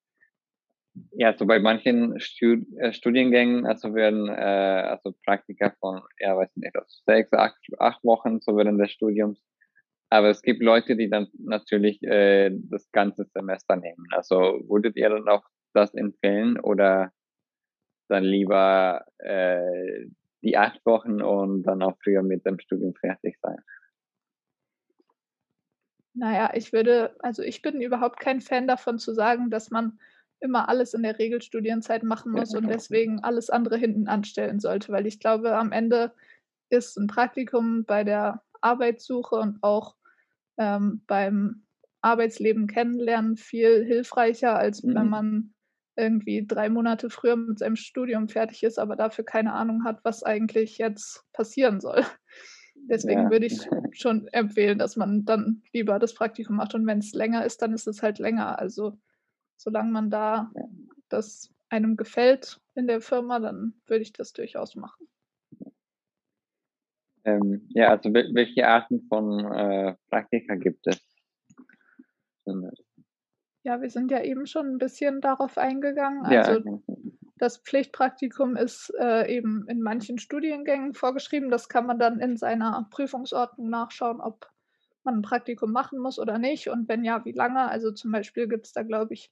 ja, 1.12 1.36
so 1.36 1.46
bei 1.46 1.58
manchen 1.58 2.18
Stud 2.20 2.66
äh, 2.78 2.92
Studiengängen, 2.92 3.66
also 3.66 3.94
werden 3.94 4.28
äh, 4.28 4.32
also 4.32 5.14
Praktika 5.24 5.74
von, 5.80 6.02
ja, 6.18 6.36
weiß 6.36 6.56
nicht, 6.56 6.74
also 6.74 6.88
sechs, 7.06 7.32
acht, 7.32 7.56
acht 7.78 8.02
Wochen 8.04 8.40
so 8.40 8.56
während 8.56 8.80
des 8.80 8.92
Studiums. 8.92 9.40
Aber 10.10 10.30
es 10.30 10.42
gibt 10.42 10.62
Leute, 10.62 10.96
die 10.96 11.10
dann 11.10 11.28
natürlich 11.38 12.02
äh, 12.02 12.50
das 12.52 12.90
ganze 12.92 13.24
Semester 13.24 13.76
nehmen. 13.76 14.06
Also 14.10 14.36
würdet 14.68 14.96
ihr 14.96 15.10
dann 15.10 15.28
auch 15.28 15.44
das 15.74 15.94
empfehlen 15.94 16.58
oder 16.58 17.12
dann 18.08 18.24
lieber 18.24 19.04
äh, 19.18 20.06
die 20.42 20.56
acht 20.56 20.84
Wochen 20.86 21.20
und 21.20 21.64
dann 21.64 21.82
auch 21.82 21.96
früher 22.02 22.22
mit 22.22 22.46
dem 22.46 22.58
Studium 22.58 22.94
fertig 22.94 23.36
sein? 23.42 23.58
Naja, 26.14 26.50
ich 26.54 26.72
würde, 26.72 27.14
also 27.20 27.42
ich 27.42 27.62
bin 27.62 27.80
überhaupt 27.80 28.18
kein 28.18 28.40
Fan 28.40 28.66
davon 28.66 28.98
zu 28.98 29.14
sagen, 29.14 29.50
dass 29.50 29.70
man 29.70 30.00
immer 30.40 30.68
alles 30.68 30.95
in 30.95 31.02
der 31.02 31.18
Regelstudienzeit 31.18 32.02
machen 32.02 32.33
muss 32.33 32.54
und 32.54 32.68
deswegen 32.68 33.21
alles 33.21 33.50
andere 33.50 33.76
hinten 33.76 34.09
anstellen 34.09 34.61
sollte, 34.61 34.92
weil 34.92 35.07
ich 35.07 35.21
glaube, 35.21 35.57
am 35.57 35.73
Ende 35.73 36.12
ist 36.71 36.97
ein 36.97 37.07
Praktikum 37.07 37.85
bei 37.85 38.04
der 38.04 38.42
Arbeitssuche 38.61 39.37
und 39.37 39.59
auch 39.62 39.97
ähm, 40.59 41.02
beim 41.07 41.62
Arbeitsleben 42.00 42.66
kennenlernen 42.66 43.37
viel 43.37 43.85
hilfreicher, 43.85 44.57
als 44.57 44.83
mhm. 44.83 44.95
wenn 44.95 45.09
man 45.09 45.54
irgendwie 45.97 46.47
drei 46.47 46.68
Monate 46.68 47.11
früher 47.11 47.37
mit 47.37 47.59
seinem 47.59 47.76
Studium 47.76 48.28
fertig 48.28 48.62
ist, 48.62 48.78
aber 48.78 48.95
dafür 48.95 49.25
keine 49.25 49.52
Ahnung 49.52 49.85
hat, 49.85 49.99
was 50.04 50.23
eigentlich 50.23 50.78
jetzt 50.78 51.25
passieren 51.33 51.80
soll. 51.80 52.04
Deswegen 52.88 53.25
ja. 53.25 53.30
würde 53.30 53.47
ich 53.47 53.59
schon 53.92 54.28
empfehlen, 54.28 54.78
dass 54.78 54.97
man 54.97 55.25
dann 55.25 55.62
lieber 55.73 55.99
das 55.99 56.14
Praktikum 56.14 56.57
macht. 56.57 56.75
Und 56.75 56.87
wenn 56.87 56.99
es 56.99 57.12
länger 57.12 57.45
ist, 57.45 57.61
dann 57.62 57.73
ist 57.73 57.88
es 57.88 58.02
halt 58.02 58.21
länger. 58.21 58.59
Also 58.59 58.99
solange 59.58 59.90
man 59.90 60.08
da 60.08 60.50
das 61.10 61.52
einem 61.68 61.96
gefällt 61.96 62.60
in 62.74 62.86
der 62.86 63.00
Firma, 63.00 63.38
dann 63.38 63.74
würde 63.86 64.02
ich 64.02 64.12
das 64.12 64.32
durchaus 64.32 64.74
machen. 64.74 65.06
Ähm, 67.24 67.68
ja, 67.68 67.90
also 67.90 68.12
welche 68.14 68.66
Arten 68.66 69.02
von 69.02 69.52
äh, 69.52 69.94
Praktika 70.08 70.54
gibt 70.54 70.86
es? 70.86 70.98
Ja, 73.64 73.82
wir 73.82 73.90
sind 73.90 74.10
ja 74.10 74.22
eben 74.22 74.46
schon 74.46 74.66
ein 74.66 74.78
bisschen 74.78 75.20
darauf 75.20 75.58
eingegangen. 75.58 76.24
Also 76.24 76.60
ja. 76.64 76.78
Das 77.36 77.58
Pflichtpraktikum 77.58 78.56
ist 78.56 78.92
äh, 78.98 79.30
eben 79.30 79.66
in 79.68 79.82
manchen 79.82 80.18
Studiengängen 80.18 80.94
vorgeschrieben. 80.94 81.50
Das 81.50 81.68
kann 81.68 81.86
man 81.86 81.98
dann 81.98 82.18
in 82.20 82.36
seiner 82.36 82.88
Prüfungsordnung 82.90 83.68
nachschauen, 83.68 84.20
ob 84.20 84.50
man 85.04 85.16
ein 85.16 85.22
Praktikum 85.22 85.70
machen 85.70 85.98
muss 85.98 86.18
oder 86.18 86.38
nicht. 86.38 86.68
Und 86.68 86.88
wenn 86.88 87.04
ja, 87.04 87.24
wie 87.24 87.32
lange? 87.32 87.68
Also 87.68 87.92
zum 87.92 88.10
Beispiel 88.10 88.48
gibt 88.48 88.66
es 88.66 88.72
da, 88.72 88.82
glaube 88.82 89.14
ich, 89.14 89.30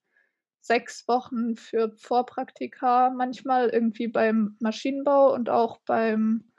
sechs 0.60 1.06
Wochen 1.08 1.56
für 1.56 1.92
Vorpraktika, 1.96 3.10
manchmal 3.10 3.68
irgendwie 3.68 4.08
beim 4.08 4.56
Maschinenbau 4.60 5.32
und 5.32 5.48
auch 5.48 5.78
beim 5.86 6.52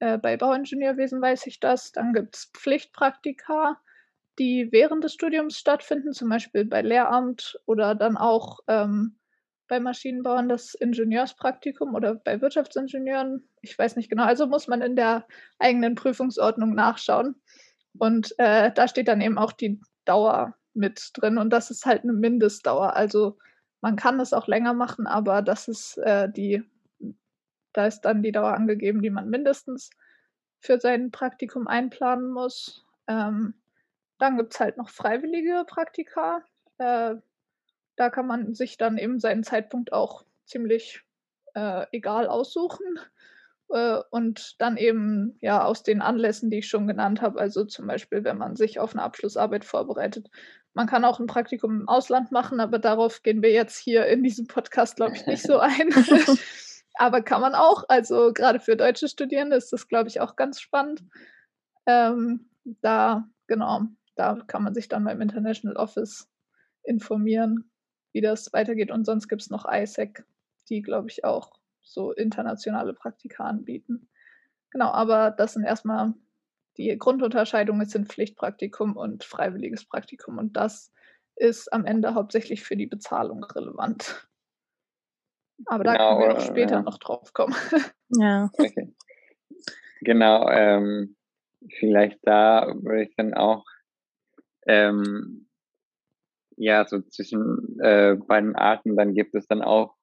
äh, 0.00 0.18
bei 0.18 0.36
Bauingenieurwesen 0.36 1.20
weiß 1.20 1.46
ich 1.46 1.60
das. 1.60 1.92
Dann 1.92 2.12
gibt 2.12 2.36
es 2.36 2.50
Pflichtpraktika 2.54 3.78
die 4.38 4.68
während 4.72 5.04
des 5.04 5.14
Studiums 5.14 5.58
stattfinden, 5.58 6.12
zum 6.12 6.28
Beispiel 6.28 6.64
bei 6.64 6.82
Lehramt 6.82 7.58
oder 7.66 7.94
dann 7.94 8.16
auch 8.16 8.60
ähm, 8.66 9.16
bei 9.68 9.80
Maschinenbauern 9.80 10.48
das 10.48 10.74
Ingenieurspraktikum 10.74 11.94
oder 11.94 12.14
bei 12.14 12.40
Wirtschaftsingenieuren. 12.40 13.48
Ich 13.60 13.78
weiß 13.78 13.96
nicht 13.96 14.10
genau. 14.10 14.24
Also 14.24 14.46
muss 14.46 14.68
man 14.68 14.82
in 14.82 14.96
der 14.96 15.26
eigenen 15.58 15.94
Prüfungsordnung 15.94 16.74
nachschauen. 16.74 17.36
Und 17.98 18.34
äh, 18.38 18.72
da 18.72 18.88
steht 18.88 19.08
dann 19.08 19.20
eben 19.20 19.38
auch 19.38 19.52
die 19.52 19.80
Dauer 20.04 20.54
mit 20.74 21.10
drin. 21.14 21.38
Und 21.38 21.50
das 21.50 21.70
ist 21.70 21.86
halt 21.86 22.02
eine 22.02 22.12
Mindestdauer. 22.12 22.94
Also 22.96 23.38
man 23.80 23.96
kann 23.96 24.20
es 24.20 24.32
auch 24.32 24.46
länger 24.46 24.74
machen, 24.74 25.06
aber 25.06 25.42
das 25.42 25.68
ist 25.68 25.98
äh, 25.98 26.30
die, 26.30 26.62
da 27.72 27.86
ist 27.86 28.02
dann 28.02 28.22
die 28.22 28.32
Dauer 28.32 28.54
angegeben, 28.54 29.02
die 29.02 29.10
man 29.10 29.28
mindestens 29.28 29.90
für 30.60 30.78
sein 30.78 31.10
Praktikum 31.10 31.66
einplanen 31.66 32.30
muss. 32.30 32.86
Ähm, 33.08 33.54
dann 34.18 34.36
gibt 34.36 34.54
es 34.54 34.60
halt 34.60 34.76
noch 34.76 34.88
freiwillige 34.88 35.64
Praktika. 35.66 36.42
Äh, 36.78 37.16
da 37.96 38.10
kann 38.10 38.26
man 38.26 38.54
sich 38.54 38.78
dann 38.78 38.98
eben 38.98 39.18
seinen 39.18 39.42
Zeitpunkt 39.42 39.92
auch 39.92 40.24
ziemlich 40.46 41.02
äh, 41.54 41.86
egal 41.92 42.28
aussuchen. 42.28 42.98
Äh, 43.72 44.00
und 44.10 44.60
dann 44.60 44.76
eben 44.76 45.38
ja 45.40 45.64
aus 45.64 45.82
den 45.82 46.02
Anlässen, 46.02 46.50
die 46.50 46.58
ich 46.58 46.68
schon 46.68 46.86
genannt 46.86 47.22
habe, 47.22 47.40
also 47.40 47.64
zum 47.64 47.86
Beispiel, 47.86 48.22
wenn 48.22 48.36
man 48.36 48.54
sich 48.54 48.78
auf 48.78 48.92
eine 48.94 49.02
Abschlussarbeit 49.02 49.64
vorbereitet. 49.64 50.28
Man 50.74 50.86
kann 50.86 51.04
auch 51.04 51.20
ein 51.20 51.26
Praktikum 51.26 51.80
im 51.80 51.88
Ausland 51.88 52.32
machen, 52.32 52.60
aber 52.60 52.78
darauf 52.78 53.22
gehen 53.22 53.42
wir 53.42 53.50
jetzt 53.50 53.78
hier 53.78 54.06
in 54.06 54.22
diesem 54.22 54.46
Podcast, 54.46 54.96
glaube 54.96 55.16
ich, 55.16 55.26
nicht 55.26 55.42
so 55.42 55.58
ein. 55.58 55.88
aber 56.94 57.22
kann 57.22 57.40
man 57.40 57.54
auch. 57.54 57.84
Also 57.88 58.32
gerade 58.34 58.60
für 58.60 58.76
deutsche 58.76 59.08
Studierende 59.08 59.56
ist 59.56 59.72
das, 59.72 59.88
glaube 59.88 60.08
ich, 60.08 60.20
auch 60.20 60.36
ganz 60.36 60.60
spannend. 60.60 61.02
Ähm, 61.86 62.50
da, 62.64 63.26
genau, 63.46 63.82
da 64.16 64.38
kann 64.46 64.62
man 64.62 64.74
sich 64.74 64.88
dann 64.88 65.04
beim 65.04 65.20
International 65.22 65.76
Office 65.76 66.28
informieren, 66.84 67.70
wie 68.12 68.20
das 68.20 68.52
weitergeht. 68.52 68.90
Und 68.90 69.06
sonst 69.06 69.28
gibt 69.28 69.40
es 69.40 69.50
noch 69.50 69.64
ISEC, 69.66 70.24
die, 70.68 70.82
glaube 70.82 71.08
ich, 71.08 71.24
auch 71.24 71.61
so 71.92 72.12
internationale 72.12 72.94
Praktika 72.94 73.44
anbieten. 73.44 74.08
Genau, 74.70 74.90
aber 74.90 75.30
das 75.30 75.54
sind 75.54 75.64
erstmal 75.64 76.14
die 76.78 76.96
Grundunterscheidungen 76.96 77.86
sind 77.86 78.08
Pflichtpraktikum 78.08 78.96
und 78.96 79.24
freiwilliges 79.24 79.84
Praktikum. 79.84 80.38
Und 80.38 80.56
das 80.56 80.92
ist 81.36 81.72
am 81.72 81.84
Ende 81.84 82.14
hauptsächlich 82.14 82.62
für 82.62 82.76
die 82.76 82.86
Bezahlung 82.86 83.44
relevant. 83.44 84.26
Aber 85.66 85.84
da 85.84 85.92
genau, 85.92 86.18
können 86.18 86.28
wir 86.30 86.36
auch 86.36 86.40
später 86.40 86.76
ja. 86.76 86.82
noch 86.82 86.98
drauf 86.98 87.32
kommen. 87.32 87.54
Ja. 88.14 88.50
Okay. 88.58 88.94
Genau, 90.02 90.46
ähm, 90.50 91.16
vielleicht 91.78 92.18
da 92.24 92.66
würde 92.82 93.04
ich 93.04 93.16
dann 93.16 93.32
auch 93.32 93.64
ähm, 94.66 95.48
ja, 96.56 96.86
so 96.86 97.00
zwischen 97.00 97.80
äh, 97.80 98.16
beiden 98.16 98.54
Arten, 98.54 98.96
dann 98.96 99.14
gibt 99.14 99.34
es 99.34 99.46
dann 99.46 99.62
auch 99.62 99.96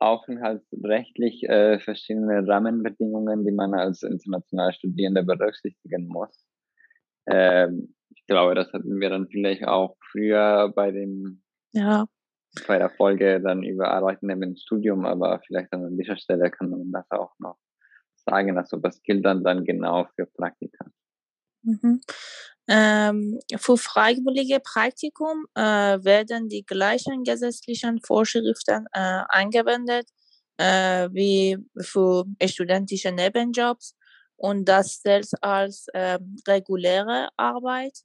aufenthaltsrechtlich 0.00 1.44
äh, 1.48 1.78
verschiedene 1.78 2.46
Rahmenbedingungen, 2.46 3.44
die 3.44 3.52
man 3.52 3.74
als 3.74 4.02
international 4.02 4.72
Studierender 4.72 5.22
berücksichtigen 5.22 6.08
muss. 6.08 6.46
Ähm, 7.26 7.94
ich 8.08 8.26
glaube, 8.26 8.54
das 8.54 8.72
hatten 8.72 8.98
wir 8.98 9.10
dann 9.10 9.28
vielleicht 9.28 9.64
auch 9.66 9.96
früher 10.10 10.72
bei 10.74 10.90
dem 10.90 11.42
ja. 11.72 12.06
bei 12.66 12.78
der 12.78 12.90
Folge 12.90 13.40
dann 13.40 13.62
überarbeiten 13.62 14.30
im 14.30 14.56
Studium, 14.56 15.04
aber 15.04 15.40
vielleicht 15.46 15.72
an 15.72 15.96
dieser 15.96 16.16
Stelle 16.16 16.50
kann 16.50 16.70
man 16.70 16.90
das 16.90 17.10
auch 17.10 17.32
noch 17.38 17.58
sagen. 18.16 18.56
Also 18.56 18.82
was 18.82 19.02
gilt 19.02 19.24
dann 19.24 19.44
dann 19.44 19.64
genau 19.64 20.06
für 20.16 20.26
Praktika? 20.26 20.86
Mhm. 21.62 22.00
Ähm, 22.72 23.40
für 23.56 23.76
freiwillige 23.76 24.60
Praktikum 24.60 25.44
äh, 25.56 25.62
werden 26.04 26.48
die 26.48 26.64
gleichen 26.64 27.24
gesetzlichen 27.24 28.00
Vorschriften 28.00 28.86
äh, 28.92 29.22
angewendet 29.28 30.06
äh, 30.56 31.08
wie 31.12 31.58
für 31.80 32.26
studentische 32.46 33.10
Nebenjobs 33.10 33.96
und 34.36 34.66
das 34.66 35.02
selbst 35.02 35.34
als 35.42 35.86
ähm, 35.94 36.36
reguläre 36.46 37.30
Arbeit. 37.36 38.02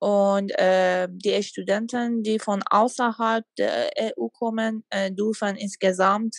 Und 0.00 0.50
äh, 0.58 1.08
die 1.10 1.40
Studenten, 1.44 2.24
die 2.24 2.40
von 2.40 2.64
außerhalb 2.68 3.44
der 3.58 3.90
EU 3.96 4.28
kommen, 4.28 4.84
äh, 4.90 5.12
dürfen 5.12 5.56
insgesamt 5.56 6.36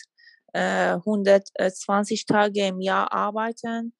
äh, 0.52 0.92
120 0.92 2.26
Tage 2.26 2.66
im 2.66 2.80
Jahr 2.82 3.10
arbeiten 3.12 3.94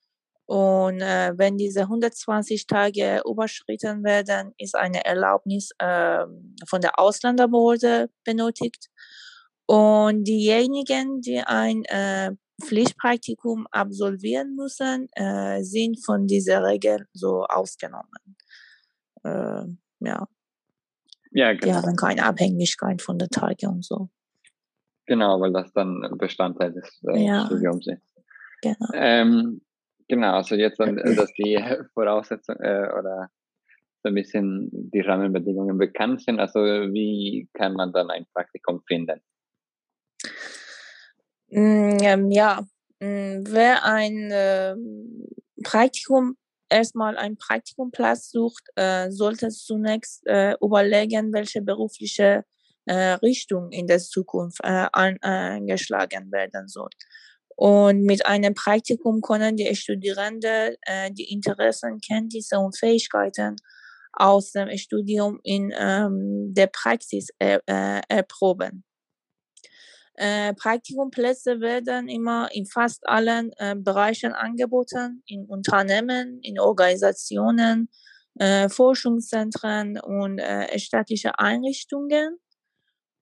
und 0.46 1.00
äh, 1.00 1.32
wenn 1.36 1.58
diese 1.58 1.82
120 1.82 2.66
Tage 2.66 3.22
überschritten 3.28 4.04
werden, 4.04 4.52
ist 4.58 4.76
eine 4.76 5.04
Erlaubnis 5.04 5.70
äh, 5.78 6.24
von 6.68 6.80
der 6.80 6.98
Ausländerbehörde 7.00 8.10
benötigt. 8.24 8.88
Und 9.66 10.22
diejenigen, 10.22 11.20
die 11.20 11.40
ein 11.40 11.84
äh, 11.86 12.30
Pflichtpraktikum 12.62 13.66
absolvieren 13.72 14.54
müssen, 14.54 15.08
äh, 15.14 15.62
sind 15.62 16.04
von 16.04 16.28
dieser 16.28 16.62
Regel 16.62 17.08
so 17.12 17.44
ausgenommen. 17.44 18.36
Äh, 19.24 19.64
ja. 20.00 20.28
Ja, 21.32 21.52
genau. 21.52 21.58
Die 21.60 21.72
haben 21.72 21.96
keine 21.96 22.24
Abhängigkeit 22.24 23.02
von 23.02 23.18
der 23.18 23.28
Tage 23.28 23.68
und 23.68 23.84
so. 23.84 24.08
Genau, 25.06 25.40
weil 25.40 25.52
das 25.52 25.72
dann 25.72 26.02
Bestandteil 26.16 26.72
des 26.72 27.02
äh, 27.08 27.26
Ja. 27.26 27.46
Studiums 27.46 27.86
ist. 27.88 28.02
Genau. 28.62 28.88
Ähm, 28.94 29.60
genau, 30.08 30.34
also 30.34 30.54
jetzt, 30.54 30.78
dann, 30.78 30.96
dass 31.16 31.32
die 31.34 31.58
Voraussetzungen 31.94 32.60
äh, 32.60 32.90
oder 32.98 33.30
so 34.02 34.08
ein 34.08 34.14
bisschen 34.14 34.70
die 34.72 35.00
Rahmenbedingungen 35.00 35.78
bekannt 35.78 36.22
sind. 36.22 36.38
Also 36.40 36.60
wie 36.60 37.48
kann 37.54 37.74
man 37.74 37.92
dann 37.92 38.10
ein 38.10 38.26
Praktikum 38.32 38.82
finden? 38.86 39.20
Mm, 41.48 41.96
ähm, 42.00 42.30
ja, 42.30 42.66
mm, 43.00 43.44
wer 43.48 43.84
ein 43.84 44.30
ähm, 44.32 45.26
Praktikum 45.62 46.36
erstmal 46.68 47.16
einen 47.16 47.36
Praktikumplatz 47.36 48.30
sucht, 48.30 48.64
äh, 48.76 49.10
sollte 49.10 49.48
zunächst 49.48 50.26
äh, 50.26 50.54
überlegen, 50.60 51.32
welche 51.32 51.62
berufliche 51.62 52.44
äh, 52.86 53.12
Richtung 53.22 53.70
in 53.70 53.86
der 53.86 53.98
Zukunft 53.98 54.64
an, 54.64 55.16
eingeschlagen 55.20 56.30
werden 56.30 56.68
soll. 56.68 56.90
Und 57.56 58.02
mit 58.02 58.26
einem 58.26 58.54
Praktikum 58.54 59.22
können 59.22 59.56
die 59.56 59.74
Studierenden 59.74 60.76
äh, 60.82 61.10
die 61.10 61.32
Interessen, 61.32 61.98
Kenntnisse 62.00 62.58
und 62.58 62.78
Fähigkeiten 62.78 63.56
aus 64.12 64.52
dem 64.52 64.76
Studium 64.76 65.40
in 65.42 65.72
ähm, 65.76 66.52
der 66.54 66.68
Praxis 66.68 67.28
er, 67.38 67.62
äh, 67.66 68.02
erproben. 68.08 68.84
Äh, 70.14 70.54
Praktikumplätze 70.54 71.60
werden 71.60 72.08
immer 72.08 72.48
in 72.52 72.66
fast 72.66 73.06
allen 73.06 73.52
äh, 73.58 73.74
Bereichen 73.76 74.32
angeboten, 74.32 75.22
in 75.26 75.44
Unternehmen, 75.44 76.40
in 76.42 76.58
Organisationen, 76.58 77.90
äh, 78.38 78.68
Forschungszentren 78.70 79.98
und 80.00 80.38
äh, 80.38 80.78
staatliche 80.78 81.38
Einrichtungen. 81.38 82.38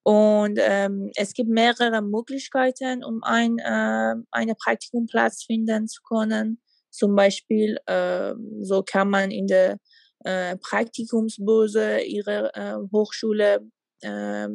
Und 0.05 0.59
ähm, 0.61 1.11
es 1.17 1.33
gibt 1.33 1.49
mehrere 1.49 2.03
Möglichkeiten, 2.03 3.03
um 3.03 3.23
ein, 3.23 3.59
äh, 3.59 4.15
einen 4.31 4.55
Praktikumplatz 4.63 5.45
finden 5.45 5.89
zu 5.89 6.03
können. 6.03 6.61
Zum 6.91 7.17
Beispiel, 7.17 7.79
äh, 7.87 8.35
so 8.61 8.83
kann 8.83 9.09
man 9.09 9.31
in 9.31 9.47
der 9.47 9.79
äh, 10.25 10.57
Praktikumsbörse 10.59 12.01
ihrer 12.01 12.55
äh, 12.55 12.77
Hochschule 12.93 13.67
äh, 14.03 14.49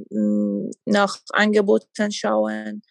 nach 0.86 1.18
Angeboten 1.34 2.12
schauen. 2.12 2.84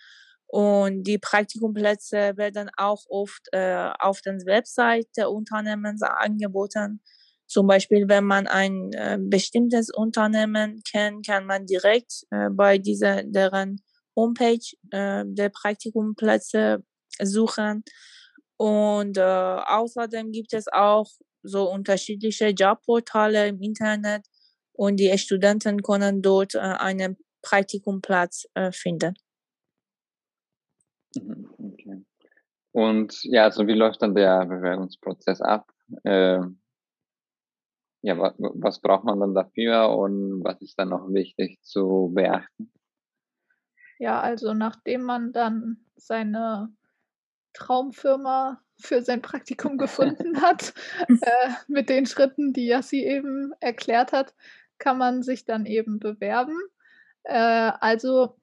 Und 0.48 1.04
die 1.04 1.18
Praktikumplätze 1.18 2.36
werden 2.36 2.70
auch 2.76 3.04
oft 3.08 3.42
äh, 3.52 3.90
auf 4.00 4.20
der 4.22 4.34
Website 4.46 5.08
der 5.16 5.30
Unternehmen 5.30 6.02
angeboten. 6.02 7.02
Zum 7.48 7.66
Beispiel, 7.66 8.08
wenn 8.08 8.24
man 8.24 8.46
ein 8.46 8.92
äh, 8.92 9.18
bestimmtes 9.18 9.90
Unternehmen 9.90 10.82
kennt, 10.90 11.26
kann 11.26 11.46
man 11.46 11.66
direkt 11.66 12.24
äh, 12.30 12.50
bei 12.50 12.78
dieser 12.78 13.22
deren 13.24 13.80
Homepage 14.14 14.58
äh, 14.90 15.24
der 15.26 15.48
Praktikumplätze 15.48 16.84
suchen. 17.22 17.84
Und 18.58 19.16
äh, 19.16 19.22
außerdem 19.22 20.30
gibt 20.30 20.52
es 20.52 20.66
auch 20.70 21.06
so 21.42 21.70
unterschiedliche 21.70 22.48
Jobportale 22.48 23.48
im 23.48 23.62
Internet 23.62 24.26
und 24.72 24.96
die 24.96 25.16
Studenten 25.16 25.82
können 25.82 26.20
dort 26.20 26.54
äh, 26.54 26.58
einen 26.58 27.16
Praktikumplatz 27.42 28.46
äh, 28.54 28.72
finden. 28.72 29.14
Mhm, 31.16 31.48
Okay. 31.58 32.04
Und 32.72 33.18
ja, 33.24 33.44
also 33.44 33.66
wie 33.66 33.72
läuft 33.72 34.02
dann 34.02 34.14
der 34.14 34.44
Bewerbungsprozess 34.46 35.40
ab? 35.40 35.70
Äh, 36.04 36.40
ja, 38.02 38.18
was, 38.18 38.34
was 38.38 38.80
braucht 38.80 39.04
man 39.04 39.20
dann 39.20 39.34
dafür 39.34 39.90
und 39.90 40.42
was 40.44 40.60
ist 40.62 40.78
dann 40.78 40.90
noch 40.90 41.08
wichtig 41.12 41.60
zu 41.62 42.10
beachten? 42.14 42.72
Ja, 43.98 44.20
also 44.20 44.54
nachdem 44.54 45.02
man 45.02 45.32
dann 45.32 45.78
seine 45.96 46.72
Traumfirma 47.54 48.62
für 48.80 49.02
sein 49.02 49.22
Praktikum 49.22 49.78
gefunden 49.78 50.42
hat, 50.42 50.74
äh, 51.20 51.50
mit 51.68 51.88
den 51.88 52.06
Schritten, 52.06 52.52
die 52.52 52.66
Yassi 52.66 53.04
eben 53.04 53.52
erklärt 53.60 54.12
hat, 54.12 54.34
kann 54.78 54.98
man 54.98 55.22
sich 55.22 55.44
dann 55.44 55.66
eben 55.66 55.98
bewerben. 56.00 56.56
Äh, 57.24 57.72
also 57.80 58.36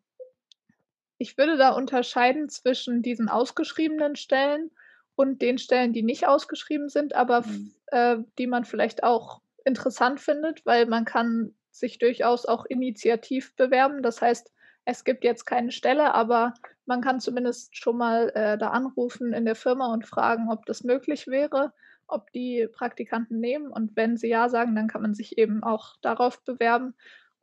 ich 1.17 1.37
würde 1.37 1.57
da 1.57 1.69
unterscheiden 1.69 2.49
zwischen 2.49 3.01
diesen 3.01 3.29
ausgeschriebenen 3.29 4.15
Stellen 4.15 4.71
und 5.15 5.41
den 5.41 5.57
Stellen, 5.57 5.93
die 5.93 6.03
nicht 6.03 6.27
ausgeschrieben 6.27 6.89
sind, 6.89 7.15
aber 7.15 7.45
Mhm. 7.45 7.73
äh, 7.87 8.17
die 8.37 8.47
man 8.47 8.65
vielleicht 8.65 9.03
auch 9.03 9.41
interessant 9.65 10.19
findet, 10.19 10.65
weil 10.65 10.85
man 10.85 11.05
kann 11.05 11.53
sich 11.71 11.99
durchaus 11.99 12.45
auch 12.45 12.65
initiativ 12.65 13.55
bewerben. 13.55 14.01
Das 14.01 14.21
heißt, 14.21 14.51
es 14.85 15.03
gibt 15.03 15.23
jetzt 15.23 15.45
keine 15.45 15.71
Stelle, 15.71 16.13
aber 16.13 16.53
man 16.85 17.01
kann 17.01 17.19
zumindest 17.19 17.75
schon 17.75 17.97
mal 17.97 18.29
äh, 18.35 18.57
da 18.57 18.69
anrufen 18.69 19.33
in 19.33 19.45
der 19.45 19.55
Firma 19.55 19.91
und 19.91 20.05
fragen, 20.05 20.49
ob 20.51 20.65
das 20.67 20.83
möglich 20.83 21.27
wäre, 21.27 21.73
ob 22.07 22.31
die 22.31 22.67
Praktikanten 22.71 23.39
nehmen. 23.39 23.71
Und 23.71 23.95
wenn 23.95 24.15
sie 24.15 24.29
ja 24.29 24.47
sagen, 24.47 24.75
dann 24.75 24.87
kann 24.87 25.01
man 25.01 25.15
sich 25.15 25.37
eben 25.37 25.63
auch 25.63 25.95
darauf 26.01 26.43
bewerben. 26.43 26.93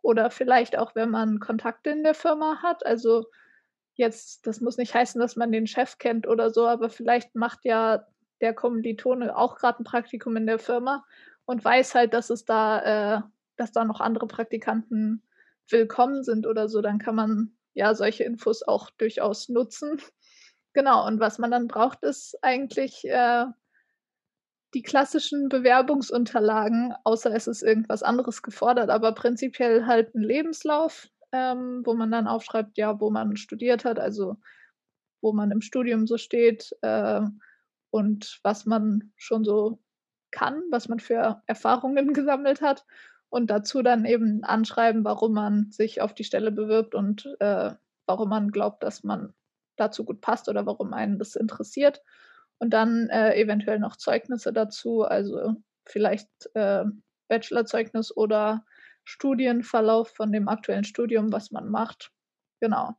Oder 0.01 0.31
vielleicht 0.31 0.79
auch, 0.79 0.95
wenn 0.95 1.11
man 1.11 1.41
Kontakte 1.41 1.91
in 1.91 2.05
der 2.05 2.15
Firma 2.15 2.63
hat. 2.63 2.87
Also 2.87 3.27
jetzt, 3.95 4.47
das 4.47 4.61
muss 4.61 4.77
nicht 4.77 4.95
heißen, 4.95 5.21
dass 5.21 5.37
man 5.37 5.53
den 5.53 5.67
Chef 5.67 5.99
kennt 5.99 6.27
oder 6.27 6.51
so, 6.51 6.67
aber 6.67 6.89
vielleicht 6.89 7.35
macht 7.35 7.65
ja 7.65 8.07
der 8.41 8.55
Kommilitone 8.55 9.37
auch 9.37 9.57
gerade 9.57 9.81
ein 9.83 9.85
Praktikum 9.85 10.37
in 10.37 10.47
der 10.47 10.59
Firma 10.59 11.05
und 11.45 11.65
weiß 11.65 11.95
halt, 11.95 12.15
dass 12.15 12.31
es 12.31 12.45
da, 12.45 13.19
äh, 13.19 13.23
dass 13.57 13.73
da 13.73 13.85
noch 13.85 14.01
andere 14.01 14.27
Praktikanten 14.27 15.23
willkommen 15.69 16.23
sind 16.25 16.47
oder 16.47 16.69
so, 16.69 16.81
dann 16.83 16.99
kann 16.99 17.15
man 17.15 17.57
ja 17.75 17.95
solche 17.95 18.25
Infos 18.25 18.63
auch 18.63 18.91
durchaus 18.91 19.49
nutzen. 19.49 20.01
Genau, 20.75 21.07
und 21.07 21.21
was 21.21 21.39
man 21.39 21.51
dann 21.51 21.69
braucht, 21.69 22.03
ist 22.03 22.39
eigentlich 22.43 23.05
äh, 23.05 23.45
die 24.75 24.83
klassischen 24.83 25.49
Bewerbungsunterlagen, 25.49 26.95
außer 27.05 27.35
es 27.35 27.47
ist 27.47 27.63
irgendwas 27.63 28.03
anderes 28.03 28.43
gefordert, 28.43 28.89
aber 28.89 29.13
prinzipiell 29.13 29.87
halt 29.87 30.15
ein 30.15 30.23
Lebenslauf, 30.23 31.09
ähm, 31.33 31.83
wo 31.85 31.95
man 31.95 32.11
dann 32.11 32.27
aufschreibt, 32.27 32.79
ja, 32.79 32.99
wo 33.01 33.11
man 33.11 33.37
studiert 33.37 33.85
hat, 33.85 33.99
also 33.99 34.37
wo 35.21 35.33
man 35.33 35.51
im 35.51 35.61
Studium 35.61 36.07
so 36.07 36.17
steht 36.17 36.75
äh, 36.81 37.21
und 37.91 38.41
was 38.43 38.65
man 38.67 39.13
schon 39.17 39.45
so 39.45 39.79
kann, 40.33 40.63
was 40.71 40.89
man 40.89 40.99
für 40.99 41.43
Erfahrungen 41.47 42.13
gesammelt 42.15 42.61
hat 42.61 42.85
und 43.31 43.51
dazu 43.51 43.83
dann 43.83 44.05
eben 44.05 44.43
anschreiben, 44.45 45.05
warum 45.05 45.33
man 45.35 45.71
sich 45.71 46.01
auf 46.01 46.15
die 46.15 46.25
Stelle 46.25 46.51
bewirbt 46.51 46.95
und 46.95 47.35
äh, 47.41 47.73
warum 48.07 48.29
man 48.29 48.51
glaubt, 48.51 48.83
dass 48.83 49.05
man 49.05 49.33
dazu 49.77 50.05
gut 50.05 50.21
passt 50.21 50.49
oder 50.49 50.67
warum 50.67 50.93
einen 50.93 51.19
das 51.19 51.37
interessiert. 51.37 52.03
Und 52.59 52.71
dann 52.71 53.09
äh, 53.09 53.35
eventuell 53.41 53.79
noch 53.79 53.97
Zeugnisse 53.97 54.53
dazu, 54.53 55.03
also 55.03 55.57
vielleicht 55.87 56.29
äh, 56.55 56.85
Bachelorzeugnis 57.29 58.15
oder 58.15 58.65
Studienverlauf 59.05 60.11
von 60.11 60.31
dem 60.31 60.49
aktuellen 60.49 60.85
Studium, 60.85 61.33
was 61.33 61.51
man 61.51 61.69
macht. 61.71 62.13
Genau. 62.61 62.95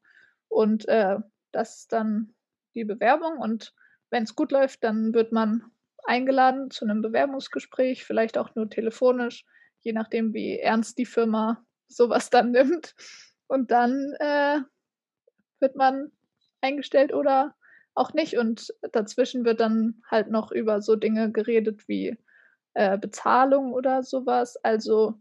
Und 0.49 0.87
äh, 0.87 1.17
das 1.51 1.77
ist 1.77 1.93
dann 1.93 2.33
die 2.75 2.83
Bewerbung. 2.83 3.37
Und 3.37 3.73
wenn 4.09 4.23
es 4.23 4.35
gut 4.35 4.51
läuft, 4.51 4.83
dann 4.83 5.13
wird 5.13 5.31
man 5.31 5.63
eingeladen 6.05 6.69
zu 6.71 6.85
einem 6.85 7.01
Bewerbungsgespräch, 7.01 8.05
vielleicht 8.05 8.37
auch 8.37 8.55
nur 8.55 8.69
telefonisch, 8.69 9.45
je 9.81 9.93
nachdem, 9.93 10.33
wie 10.33 10.59
ernst 10.59 10.97
die 10.97 11.05
Firma 11.05 11.63
sowas 11.87 12.29
dann 12.29 12.51
nimmt. 12.51 12.95
Und 13.47 13.71
dann 13.71 14.13
äh, 14.19 14.59
wird 15.59 15.75
man 15.75 16.11
eingestellt 16.61 17.13
oder 17.13 17.55
auch 17.93 18.13
nicht. 18.13 18.37
Und 18.37 18.73
dazwischen 18.91 19.45
wird 19.45 19.59
dann 19.59 20.01
halt 20.09 20.29
noch 20.29 20.51
über 20.51 20.81
so 20.81 20.95
Dinge 20.95 21.31
geredet 21.31 21.87
wie 21.87 22.17
äh, 22.73 22.97
Bezahlung 22.97 23.73
oder 23.73 24.03
sowas. 24.03 24.57
Also 24.63 25.15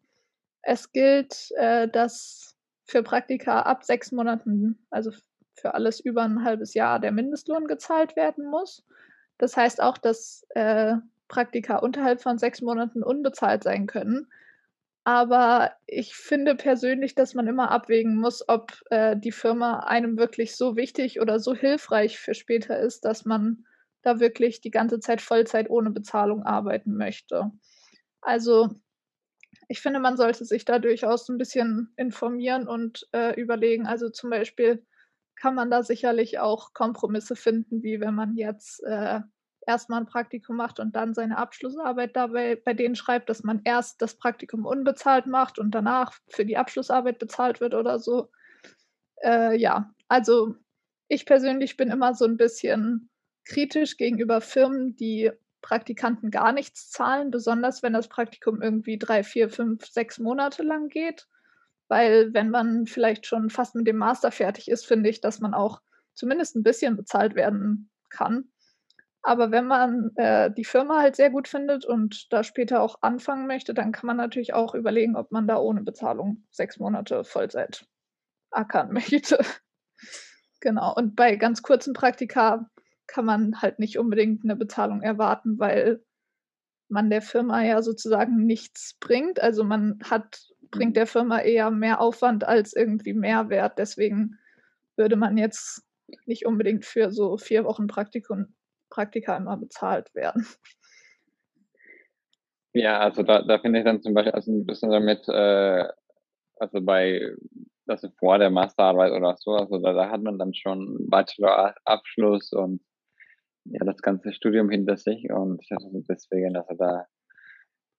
es 0.63 0.93
gilt, 0.93 1.51
äh, 1.57 1.89
dass 1.89 2.57
für 2.85 3.03
Praktika 3.03 3.63
ab 3.63 3.85
sechs 3.85 4.13
Monaten, 4.13 4.87
also 4.91 5.11
für 5.55 5.75
alles 5.75 6.01
über 6.01 6.23
ein 6.23 6.45
halbes 6.45 6.75
Jahr, 6.75 6.99
der 6.99 7.13
Mindestlohn 7.13 7.67
gezahlt 7.67 8.17
werden 8.17 8.47
muss. 8.47 8.85
Das 9.43 9.57
heißt 9.57 9.83
auch, 9.83 9.99
dass 9.99 10.47
äh, 10.51 10.95
Praktika 11.27 11.79
unterhalb 11.79 12.23
von 12.23 12.39
sechs 12.39 12.61
Monaten 12.61 13.03
unbezahlt 13.03 13.65
sein 13.65 13.89
können. 13.89 14.29
Aber 15.03 15.73
ich 15.85 16.15
finde 16.15 16.55
persönlich, 16.55 17.17
dass 17.17 17.35
man 17.35 17.49
immer 17.49 17.73
abwägen 17.73 18.15
muss, 18.15 18.49
ob 18.49 18.71
äh, 18.91 19.17
die 19.17 19.33
Firma 19.33 19.81
einem 19.81 20.17
wirklich 20.17 20.55
so 20.55 20.77
wichtig 20.77 21.21
oder 21.21 21.41
so 21.41 21.57
hilfreich 21.57 22.21
für 22.21 22.35
später 22.35 22.79
ist, 22.79 23.05
dass 23.05 23.25
man 23.25 23.67
da 24.03 24.21
wirklich 24.21 24.61
die 24.61 24.71
ganze 24.71 25.01
Zeit 25.01 25.21
Vollzeit 25.21 25.69
ohne 25.71 25.91
Bezahlung 25.91 26.45
arbeiten 26.45 26.97
möchte. 26.97 27.51
Also 28.21 28.69
ich 29.67 29.81
finde, 29.81 29.99
man 29.99 30.17
sollte 30.17 30.45
sich 30.45 30.65
da 30.65 30.79
durchaus 30.79 31.29
ein 31.29 31.37
bisschen 31.39 31.93
informieren 31.97 32.69
und 32.69 33.09
äh, 33.11 33.35
überlegen. 33.41 33.89
Also 33.89 34.09
zum 34.09 34.31
Beispiel 34.31 34.87
kann 35.35 35.57
man 35.57 35.73
da 35.73 35.83
sicherlich 35.83 36.39
auch 36.39 36.73
Kompromisse 36.73 37.35
finden, 37.35 37.83
wie 37.83 37.99
wenn 37.99 38.15
man 38.15 38.37
jetzt 38.37 38.81
äh, 38.85 39.23
erstmal 39.67 40.01
ein 40.01 40.07
Praktikum 40.07 40.57
macht 40.57 40.81
und 40.81 40.97
dann 40.97 41.15
seine 41.15 41.39
Abschlussarbeit 41.39 42.17
dabei 42.17 42.57
bei 42.57 42.75
denen 42.75 42.97
schreibt, 42.97 43.29
dass 43.29 43.43
man 43.45 43.61
erst 43.65 44.03
das 44.03 44.15
Praktikum 44.15 44.67
unbezahlt 44.67 45.27
macht 45.27 45.59
und 45.59 45.73
danach 45.73 46.19
für 46.29 46.45
die 46.45 46.57
Abschlussarbeit 46.57 47.19
bezahlt 47.19 47.61
wird 47.61 47.75
oder 47.75 47.99
so. 47.99 48.31
Äh, 49.23 49.57
ja, 49.57 49.93
also 50.09 50.57
ich 51.09 51.27
persönlich 51.27 51.77
bin 51.77 51.91
immer 51.91 52.15
so 52.15 52.25
ein 52.25 52.37
bisschen 52.37 53.11
kritisch 53.45 53.97
gegenüber 53.97 54.41
Firmen, 54.41 54.97
die 54.97 55.31
Praktikanten 55.61 56.31
gar 56.31 56.53
nichts 56.53 56.91
zahlen, 56.91 57.31
besonders 57.31 57.83
wenn 57.83 57.93
das 57.93 58.09
Praktikum 58.09 58.61
irgendwie 58.61 58.99
drei, 58.99 59.23
vier, 59.23 59.49
fünf, 59.49 59.87
sechs 59.87 60.19
Monate 60.19 60.63
lang 60.63 60.89
geht. 60.89 61.29
Weil 61.89 62.33
wenn 62.35 62.51
man 62.51 62.87
vielleicht 62.87 63.27
schon 63.27 63.51
fast 63.51 63.75
mit 63.75 63.87
dem 63.87 63.97
Master 63.97 64.33
fertig 64.33 64.69
ist, 64.69 64.87
finde 64.87 65.11
ich, 65.11 65.21
dass 65.21 65.41
man 65.41 65.55
auch 65.55 65.81
zumindest 66.15 66.57
ein 66.57 66.63
bisschen 66.63 66.97
bezahlt 66.97 67.35
werden 67.35 67.91
kann. 68.11 68.52
Aber 69.23 69.53
wenn 69.53 69.67
man 69.67 70.11
äh, 70.17 70.51
die 70.51 70.65
Firma 70.65 71.01
halt 71.01 71.15
sehr 71.15 71.31
gut 71.31 71.47
findet 71.47 71.85
und 71.85 72.33
da 72.33 72.43
später 72.43 72.83
auch 72.83 72.97
anfangen 73.03 73.47
möchte, 73.47 73.73
dann 73.73 73.93
kann 73.93 74.09
man 74.09 74.17
natürlich 74.17 74.53
auch 74.53 74.75
überlegen, 74.75 75.15
ob 75.17 75.31
man 75.31 75.47
da 75.47 75.59
ohne 75.59 75.83
Bezahlung 75.83 76.45
sechs 76.51 76.79
Monate 76.81 77.23
Vollzeit 77.23 77.87
ackern 78.51 78.93
möchte. 78.93 79.39
genau. 80.61 80.93
Und 80.95 81.15
bei 81.15 81.37
ganz 81.37 81.63
kurzen 81.63 81.93
Praktika 81.95 82.69
kann 83.07 83.25
man 83.25 83.63
halt 83.63 83.79
nicht 83.79 83.99
unbedingt 83.99 84.43
eine 84.43 84.57
Bezahlung 84.57 85.03
erwarten, 85.03 85.59
weil 85.59 86.03
man 86.89 87.09
der 87.09 87.23
Firma 87.23 87.63
ja 87.63 87.81
sozusagen 87.81 88.45
nichts 88.45 88.97
bringt. 88.99 89.41
Also 89.41 89.63
man 89.63 89.99
hat, 90.03 90.41
bringt 90.71 90.91
mhm. 90.91 90.95
der 90.95 91.07
Firma 91.07 91.41
eher 91.41 91.71
mehr 91.71 92.01
Aufwand 92.01 92.45
als 92.45 92.75
irgendwie 92.75 93.15
Mehrwert. 93.15 93.79
Deswegen 93.79 94.39
würde 94.97 95.17
man 95.17 95.39
jetzt 95.39 95.85
nicht 96.27 96.45
unbedingt 96.45 96.85
für 96.85 97.13
so 97.13 97.39
vier 97.39 97.65
Wochen 97.65 97.87
Praktikum 97.87 98.55
Praktika 98.93 99.37
immer 99.37 99.57
bezahlt 99.57 100.15
werden. 100.15 100.47
Ja, 102.75 103.01
also 103.01 103.23
da, 103.23 103.43
da 103.43 103.59
finde 103.59 103.81
ich 103.81 103.85
dann 103.85 104.03
zum 104.03 104.15
Beispiel 104.15 104.33
also 104.33 104.53
ein 104.53 104.67
bisschen 104.67 104.91
damit, 104.91 105.29
äh, 105.29 105.89
also 106.57 106.81
bei, 106.81 107.35
also 107.87 108.09
vor 108.19 108.39
der 108.39 108.51
Masterarbeit 108.51 109.13
oder 109.13 109.37
so, 109.37 109.53
also 109.53 109.79
da, 109.79 109.93
da 109.93 110.11
hat 110.11 110.23
man 110.23 110.39
dann 110.39 110.55
schon 110.55 111.09
Bachelorabschluss 111.09 112.53
und 112.53 112.81
ja, 113.65 113.85
das 113.85 113.99
ganze 113.99 114.33
Studium 114.33 114.71
hinter 114.71 114.97
sich 114.97 115.31
und 115.31 115.63
deswegen, 116.09 116.57
also 116.57 116.75
da 116.75 117.07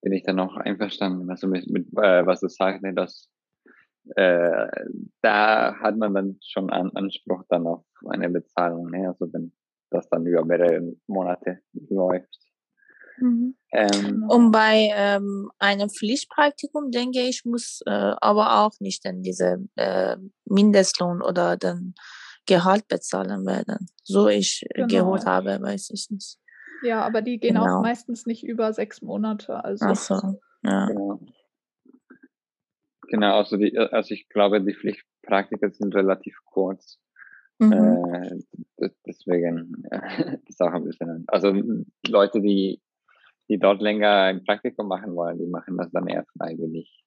bin 0.01 0.13
ich 0.13 0.23
dann 0.23 0.39
auch 0.39 0.57
einverstanden, 0.57 1.29
also 1.29 1.47
mit, 1.47 1.67
mit 1.69 1.87
äh, 1.97 2.25
was 2.25 2.39
du 2.39 2.49
sagst, 2.49 2.81
ne, 2.81 2.93
dass 2.93 3.29
äh, 4.15 4.67
da 5.21 5.75
hat 5.79 5.97
man 5.97 6.13
dann 6.13 6.39
schon 6.41 6.69
an, 6.69 6.91
Anspruch 6.95 7.43
dann 7.49 7.67
auf 7.67 7.85
eine 8.09 8.29
Bezahlung, 8.29 8.89
ne? 8.89 9.07
also 9.07 9.31
wenn 9.31 9.53
das 9.93 10.09
dann 10.09 10.25
über 10.25 10.43
mehrere 10.45 10.93
Monate 11.07 11.59
läuft. 11.89 12.39
Mhm. 13.17 13.55
Ähm, 13.71 14.25
und 14.27 14.51
bei 14.51 14.89
ähm, 14.95 15.51
einem 15.59 15.89
Pflichtpraktikum, 15.89 16.91
denke 16.91 17.21
ich, 17.21 17.43
muss 17.45 17.81
äh, 17.85 18.13
aber 18.19 18.61
auch 18.61 18.79
nicht 18.79 19.05
dann 19.05 19.21
diese 19.21 19.65
äh, 19.75 20.17
Mindestlohn 20.45 21.21
oder 21.21 21.57
dann 21.57 21.93
Gehalt 22.45 22.87
bezahlen 22.87 23.45
werden. 23.45 23.87
So 24.03 24.27
ich 24.27 24.65
genau. 24.73 24.87
gehört 24.87 25.25
habe, 25.25 25.61
weiß 25.61 25.91
ich 25.91 26.09
nicht. 26.09 26.37
Ja, 26.83 27.01
aber 27.01 27.21
die 27.21 27.39
gehen 27.39 27.55
genau. 27.55 27.77
auch 27.77 27.81
meistens 27.81 28.25
nicht 28.25 28.43
über 28.43 28.73
sechs 28.73 29.01
Monate. 29.01 29.63
Also. 29.63 29.85
Ach 29.85 29.95
so, 29.95 30.39
ja. 30.63 30.87
Genau. 30.87 31.19
genau, 33.07 33.37
also, 33.37 33.55
die, 33.55 33.77
also 33.77 34.13
ich 34.13 34.27
glaube, 34.27 34.61
die 34.61 34.73
Pflichtpraktika 34.73 35.69
sind 35.69 35.95
relativ 35.95 36.37
kurz. 36.43 36.99
Mhm. 37.59 37.73
Äh, 37.73 38.89
deswegen 39.05 39.83
ja, 39.91 40.01
das 40.17 40.49
ist 40.49 40.61
auch 40.61 40.73
ein 40.73 40.83
bisschen. 40.83 41.23
Also 41.27 41.53
Leute, 42.07 42.41
die, 42.41 42.81
die 43.49 43.59
dort 43.59 43.81
länger 43.81 44.23
ein 44.23 44.43
Praktikum 44.43 44.87
machen 44.87 45.15
wollen, 45.15 45.37
die 45.37 45.47
machen 45.47 45.77
das 45.77 45.91
dann 45.91 46.07
eher 46.07 46.25
freiwillig. 46.37 47.03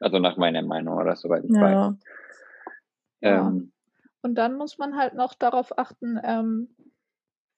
Also 0.00 0.18
nach 0.18 0.36
meiner 0.36 0.62
Meinung 0.62 0.96
oder 0.96 1.14
soweit 1.14 1.44
ich 1.44 1.54
ja. 1.54 1.60
weiß. 1.60 1.94
Ähm, 3.22 3.72
Und 4.22 4.34
dann 4.36 4.56
muss 4.56 4.78
man 4.78 4.96
halt 4.96 5.14
noch 5.14 5.34
darauf 5.34 5.78
achten, 5.78 6.18
ähm, 6.22 6.74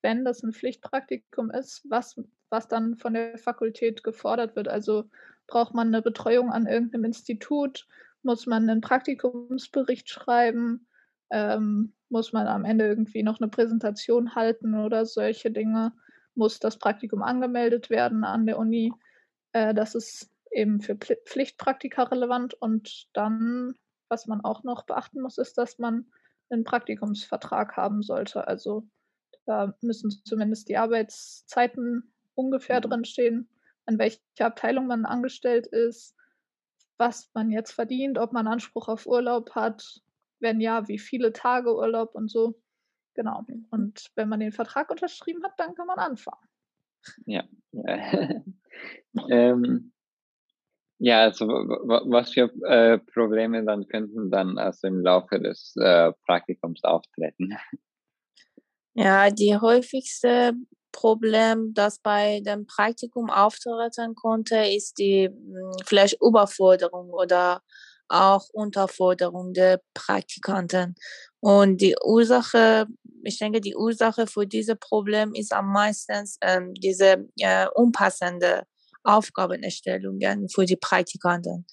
wenn 0.02 0.24
das 0.24 0.42
ein 0.42 0.52
Pflichtpraktikum 0.52 1.50
ist, 1.50 1.86
was, 1.88 2.20
was 2.50 2.66
dann 2.66 2.96
von 2.96 3.14
der 3.14 3.38
Fakultät 3.38 4.02
gefordert 4.02 4.56
wird. 4.56 4.68
Also 4.68 5.08
braucht 5.46 5.74
man 5.74 5.88
eine 5.88 6.02
Betreuung 6.02 6.50
an 6.50 6.66
irgendeinem 6.66 7.04
Institut, 7.04 7.86
muss 8.22 8.46
man 8.46 8.68
einen 8.68 8.80
Praktikumsbericht 8.80 10.08
schreiben, 10.08 10.86
ähm, 11.32 11.94
muss 12.10 12.32
man 12.32 12.46
am 12.46 12.64
Ende 12.64 12.86
irgendwie 12.86 13.22
noch 13.22 13.40
eine 13.40 13.48
Präsentation 13.48 14.34
halten 14.34 14.74
oder 14.74 15.06
solche 15.06 15.50
Dinge, 15.50 15.92
muss 16.34 16.60
das 16.60 16.78
Praktikum 16.78 17.22
angemeldet 17.22 17.90
werden 17.90 18.24
an 18.24 18.46
der 18.46 18.58
Uni. 18.58 18.92
Äh, 19.52 19.74
das 19.74 19.94
ist 19.94 20.30
eben 20.50 20.80
für 20.80 20.94
Pflichtpraktika 20.94 22.04
relevant 22.04 22.54
und 22.54 23.08
dann, 23.14 23.74
was 24.08 24.26
man 24.26 24.42
auch 24.42 24.62
noch 24.62 24.84
beachten 24.84 25.22
muss, 25.22 25.38
ist, 25.38 25.56
dass 25.56 25.78
man 25.78 26.06
einen 26.50 26.64
Praktikumsvertrag 26.64 27.76
haben 27.76 28.02
sollte. 28.02 28.46
Also 28.46 28.86
da 29.46 29.74
müssen 29.80 30.10
zumindest 30.10 30.68
die 30.68 30.76
Arbeitszeiten 30.76 32.12
ungefähr 32.34 32.78
mhm. 32.78 32.90
drin 32.90 33.04
stehen, 33.06 33.48
an 33.86 33.98
welcher 33.98 34.20
Abteilung 34.40 34.86
man 34.86 35.06
angestellt 35.06 35.66
ist, 35.66 36.14
was 36.98 37.30
man 37.32 37.50
jetzt 37.50 37.72
verdient, 37.72 38.18
ob 38.18 38.32
man 38.32 38.46
Anspruch 38.46 38.88
auf 38.88 39.06
Urlaub 39.06 39.54
hat, 39.54 40.02
wenn 40.42 40.60
ja, 40.60 40.88
wie 40.88 40.98
viele 40.98 41.32
Tage 41.32 41.74
Urlaub 41.74 42.14
und 42.14 42.30
so. 42.30 42.60
Genau. 43.14 43.44
Und 43.70 44.10
wenn 44.14 44.28
man 44.28 44.40
den 44.40 44.52
Vertrag 44.52 44.90
unterschrieben 44.90 45.42
hat, 45.44 45.52
dann 45.58 45.74
kann 45.74 45.86
man 45.86 45.98
anfangen. 45.98 46.48
Ja. 47.26 47.44
ähm, 49.30 49.92
ja, 50.98 51.22
also 51.22 51.46
was 51.46 52.32
für 52.32 52.52
äh, 52.64 52.98
Probleme 52.98 53.64
dann 53.64 53.88
könnten 53.88 54.30
dann 54.30 54.56
also 54.56 54.86
im 54.86 55.00
Laufe 55.00 55.40
des 55.40 55.74
äh, 55.76 56.12
Praktikums 56.26 56.84
auftreten? 56.84 57.56
Ja, 58.94 59.30
die 59.30 59.56
häufigste 59.56 60.52
Problem, 60.92 61.72
das 61.74 61.98
bei 61.98 62.40
dem 62.40 62.66
Praktikum 62.66 63.30
auftreten 63.30 64.14
konnte, 64.14 64.56
ist 64.56 64.98
die 64.98 65.28
hm, 65.28 65.72
vielleicht 65.84 66.20
Überforderung 66.22 67.10
oder 67.10 67.62
auch 68.12 68.48
Unterforderung 68.52 69.52
der 69.52 69.80
Praktikanten. 69.94 70.94
Und 71.40 71.80
die 71.80 71.96
Ursache, 72.04 72.86
ich 73.24 73.38
denke, 73.38 73.60
die 73.60 73.74
Ursache 73.74 74.26
für 74.26 74.46
dieses 74.46 74.76
Problem 74.78 75.34
ist 75.34 75.52
am 75.52 75.72
meisten 75.72 76.24
ähm, 76.42 76.74
diese 76.74 77.26
äh, 77.38 77.66
unpassende 77.74 78.64
Aufgabenerstellungen 79.02 80.48
für 80.48 80.64
die 80.64 80.76
Praktikanten. 80.76 81.66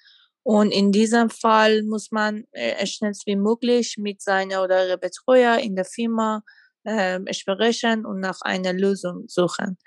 Und 0.43 0.71
in 0.71 0.91
diesem 0.91 1.29
Fall 1.29 1.83
muss 1.83 2.11
man 2.11 2.45
äh, 2.51 2.85
schnellst 2.87 3.27
wie 3.27 3.35
möglich 3.35 3.95
mit 3.97 4.21
seiner 4.21 4.63
oder 4.63 4.87
ihrer 4.87 4.97
Betreuer 4.97 5.57
in 5.57 5.75
der 5.75 5.85
Firma 5.85 6.41
äh, 6.85 7.19
sprechen 7.33 8.05
und 8.05 8.19
nach 8.19 8.41
einer 8.41 8.73
Lösung 8.73 9.25
suchen. 9.27 9.77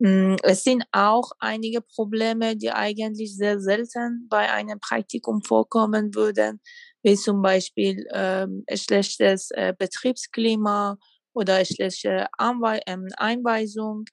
Hm, 0.00 0.36
es 0.44 0.62
sind 0.62 0.84
auch 0.92 1.32
einige 1.40 1.80
Probleme, 1.80 2.56
die 2.56 2.70
eigentlich 2.70 3.36
sehr 3.36 3.60
selten 3.60 4.28
bei 4.30 4.50
einem 4.50 4.78
Praktikum 4.80 5.42
vorkommen 5.42 6.14
würden, 6.14 6.60
wie 7.02 7.16
zum 7.16 7.42
Beispiel 7.42 8.06
ähm, 8.12 8.64
schlechtes 8.72 9.50
äh, 9.52 9.74
Betriebsklima 9.76 10.98
oder 11.32 11.64
schlechte 11.64 12.26
Anwe 12.38 12.80
ähm, 12.86 13.08
Einweisung. 13.16 14.04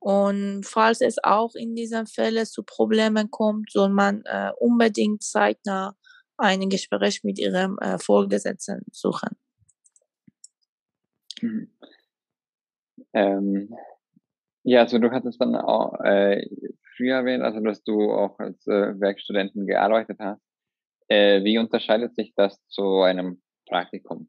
Und 0.00 0.64
falls 0.64 1.00
es 1.00 1.16
auch 1.22 1.54
in 1.54 1.74
diesen 1.74 2.06
Fällen 2.06 2.46
zu 2.46 2.62
Problemen 2.64 3.30
kommt, 3.30 3.70
soll 3.72 3.90
man 3.90 4.22
äh, 4.24 4.50
unbedingt 4.58 5.22
zeitnah 5.22 5.94
ein 6.36 6.68
Gespräch 6.68 7.22
mit 7.24 7.38
ihrem 7.38 7.78
äh, 7.78 7.98
Vorgesetzten 7.98 8.82
suchen. 8.92 9.30
Mhm. 11.42 11.70
Ähm, 13.12 13.74
ja, 14.64 14.80
also 14.80 14.98
du 14.98 15.10
hattest 15.10 15.40
dann 15.40 15.56
auch 15.56 15.98
äh, 16.04 16.46
früher 16.96 17.16
erwähnt, 17.16 17.42
also 17.42 17.60
dass 17.60 17.82
du 17.82 18.12
auch 18.12 18.38
als 18.38 18.66
äh, 18.66 18.98
Werkstudentin 19.00 19.66
gearbeitet 19.66 20.18
hast. 20.20 20.42
Äh, 21.08 21.42
wie 21.44 21.58
unterscheidet 21.58 22.14
sich 22.14 22.34
das 22.36 22.58
zu 22.68 23.02
einem 23.02 23.42
Praktikum? 23.66 24.28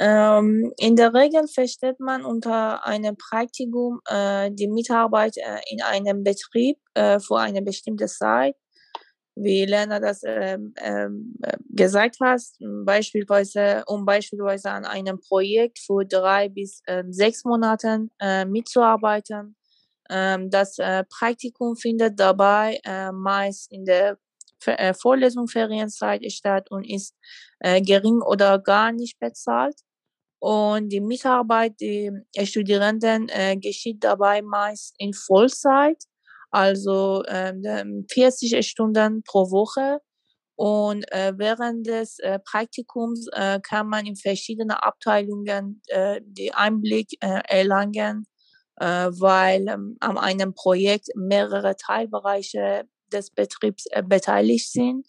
Ähm, 0.00 0.72
in 0.78 0.94
der 0.94 1.12
Regel 1.12 1.48
versteht 1.48 1.98
man 1.98 2.24
unter 2.24 2.86
einem 2.86 3.16
Praktikum 3.16 4.00
äh, 4.08 4.50
die 4.52 4.68
Mitarbeit 4.68 5.36
äh, 5.36 5.60
in 5.70 5.82
einem 5.82 6.22
Betrieb 6.22 6.78
äh, 6.94 7.18
für 7.18 7.38
eine 7.38 7.62
bestimmte 7.62 8.06
Zeit 8.06 8.54
wie 9.42 9.64
Lena 9.64 10.00
das 10.00 10.22
ähm, 10.24 10.74
ähm, 10.78 11.34
gesagt 11.70 12.16
hat, 12.20 12.40
beispielsweise, 12.84 13.84
um 13.86 14.04
beispielsweise 14.04 14.70
an 14.70 14.84
einem 14.84 15.20
Projekt 15.20 15.78
für 15.78 16.04
drei 16.04 16.48
bis 16.48 16.82
äh, 16.86 17.04
sechs 17.08 17.44
Monaten 17.44 18.10
äh, 18.20 18.44
mitzuarbeiten. 18.44 19.56
Ähm, 20.10 20.50
das 20.50 20.78
äh, 20.78 21.04
Praktikum 21.04 21.76
findet 21.76 22.18
dabei 22.18 22.80
äh, 22.84 23.12
meist 23.12 23.70
in 23.70 23.84
der 23.84 24.18
äh, 24.66 24.94
Vorlesung 24.94 25.46
Ferienzeit 25.48 26.22
statt 26.32 26.70
und 26.70 26.84
ist 26.84 27.14
äh, 27.60 27.80
gering 27.80 28.22
oder 28.22 28.58
gar 28.58 28.92
nicht 28.92 29.18
bezahlt. 29.18 29.76
Und 30.40 30.90
die 30.90 31.00
Mitarbeit 31.00 31.74
der 31.80 32.46
Studierenden 32.46 33.28
äh, 33.28 33.56
geschieht 33.56 34.04
dabei 34.04 34.40
meist 34.42 34.94
in 34.98 35.12
Vollzeit 35.12 35.98
also 36.50 37.22
ähm, 37.28 38.06
40 38.10 38.66
Stunden 38.66 39.22
pro 39.22 39.50
Woche. 39.50 40.00
Und 40.56 41.10
äh, 41.12 41.34
während 41.36 41.86
des 41.86 42.18
äh, 42.18 42.40
Praktikums 42.40 43.28
äh, 43.32 43.60
kann 43.60 43.88
man 43.88 44.06
in 44.06 44.16
verschiedene 44.16 44.82
Abteilungen 44.82 45.80
äh, 45.86 46.20
den 46.24 46.52
Einblick 46.52 47.10
äh, 47.20 47.42
erlangen, 47.46 48.26
äh, 48.76 48.84
weil 48.86 49.68
ähm, 49.68 49.96
an 50.00 50.18
einem 50.18 50.54
Projekt 50.54 51.10
mehrere 51.14 51.76
Teilbereiche 51.76 52.88
des 53.12 53.30
Betriebs 53.30 53.86
äh, 53.90 54.02
beteiligt 54.02 54.72
sind. 54.72 55.06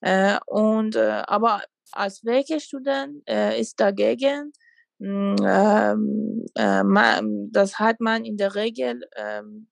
Äh, 0.00 0.38
und 0.46 0.96
äh, 0.96 1.22
aber 1.26 1.62
als 1.92 2.24
Werkstudent 2.24 3.22
äh, 3.28 3.60
ist 3.60 3.78
dagegen, 3.78 4.52
mh, 4.98 5.92
hm, 5.92 6.46
äh, 6.56 6.82
man, 6.82 7.50
das 7.52 7.78
hat 7.78 8.00
man 8.00 8.24
in 8.24 8.36
der 8.36 8.54
Regel 8.56 9.02
ähm, 9.16 9.68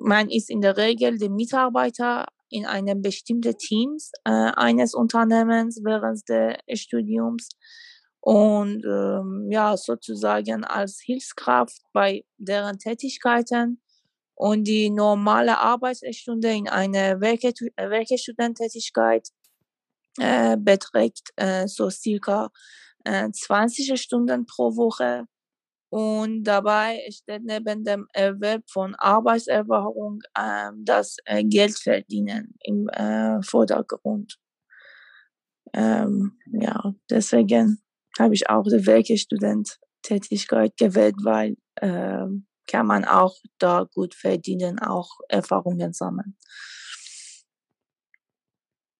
man 0.00 0.30
ist 0.30 0.50
in 0.50 0.60
der 0.60 0.76
Regel 0.76 1.18
der 1.18 1.30
Mitarbeiter 1.30 2.26
in 2.48 2.66
einem 2.66 3.02
bestimmten 3.02 3.56
Teams 3.56 4.10
äh, 4.24 4.30
eines 4.30 4.94
Unternehmens 4.94 5.80
während 5.84 6.28
des 6.28 6.80
Studiums. 6.80 7.50
Und 8.22 8.84
ähm, 8.84 9.48
ja 9.50 9.74
sozusagen 9.76 10.64
als 10.64 11.00
Hilfskraft 11.02 11.80
bei 11.92 12.24
deren 12.36 12.78
Tätigkeiten. 12.78 13.80
Und 14.34 14.64
die 14.64 14.90
normale 14.90 15.58
Arbeitsstunde 15.58 16.50
in 16.50 16.68
einer 16.68 17.20
Werkstudententätigkeit 17.20 19.28
äh, 20.18 20.56
beträgt 20.58 21.30
äh, 21.36 21.68
so 21.68 21.90
circa 21.90 22.50
äh, 23.04 23.30
20 23.30 24.00
Stunden 24.00 24.46
pro 24.46 24.76
Woche 24.76 25.26
und 25.90 26.44
dabei 26.44 27.00
steht 27.10 27.42
neben 27.44 27.82
dem 27.84 28.06
Erwerb 28.12 28.62
von 28.70 28.94
Arbeitserfahrung 28.94 30.20
äh, 30.34 30.70
das 30.84 31.16
äh, 31.24 31.42
Geldverdienen 31.44 32.54
im 32.60 32.88
äh, 32.88 33.42
Vordergrund. 33.42 34.38
Ähm, 35.72 36.38
ja, 36.52 36.94
deswegen 37.10 37.82
habe 38.18 38.34
ich 38.34 38.48
auch 38.48 38.64
die 38.64 38.86
Werkstudenttätigkeit 38.86 40.76
gewählt, 40.76 41.16
weil 41.22 41.56
äh, 41.76 42.26
kann 42.68 42.86
man 42.86 43.04
auch 43.04 43.34
da 43.58 43.86
gut 43.92 44.14
verdienen, 44.14 44.78
auch 44.78 45.08
Erfahrungen 45.28 45.92
sammeln. 45.92 46.36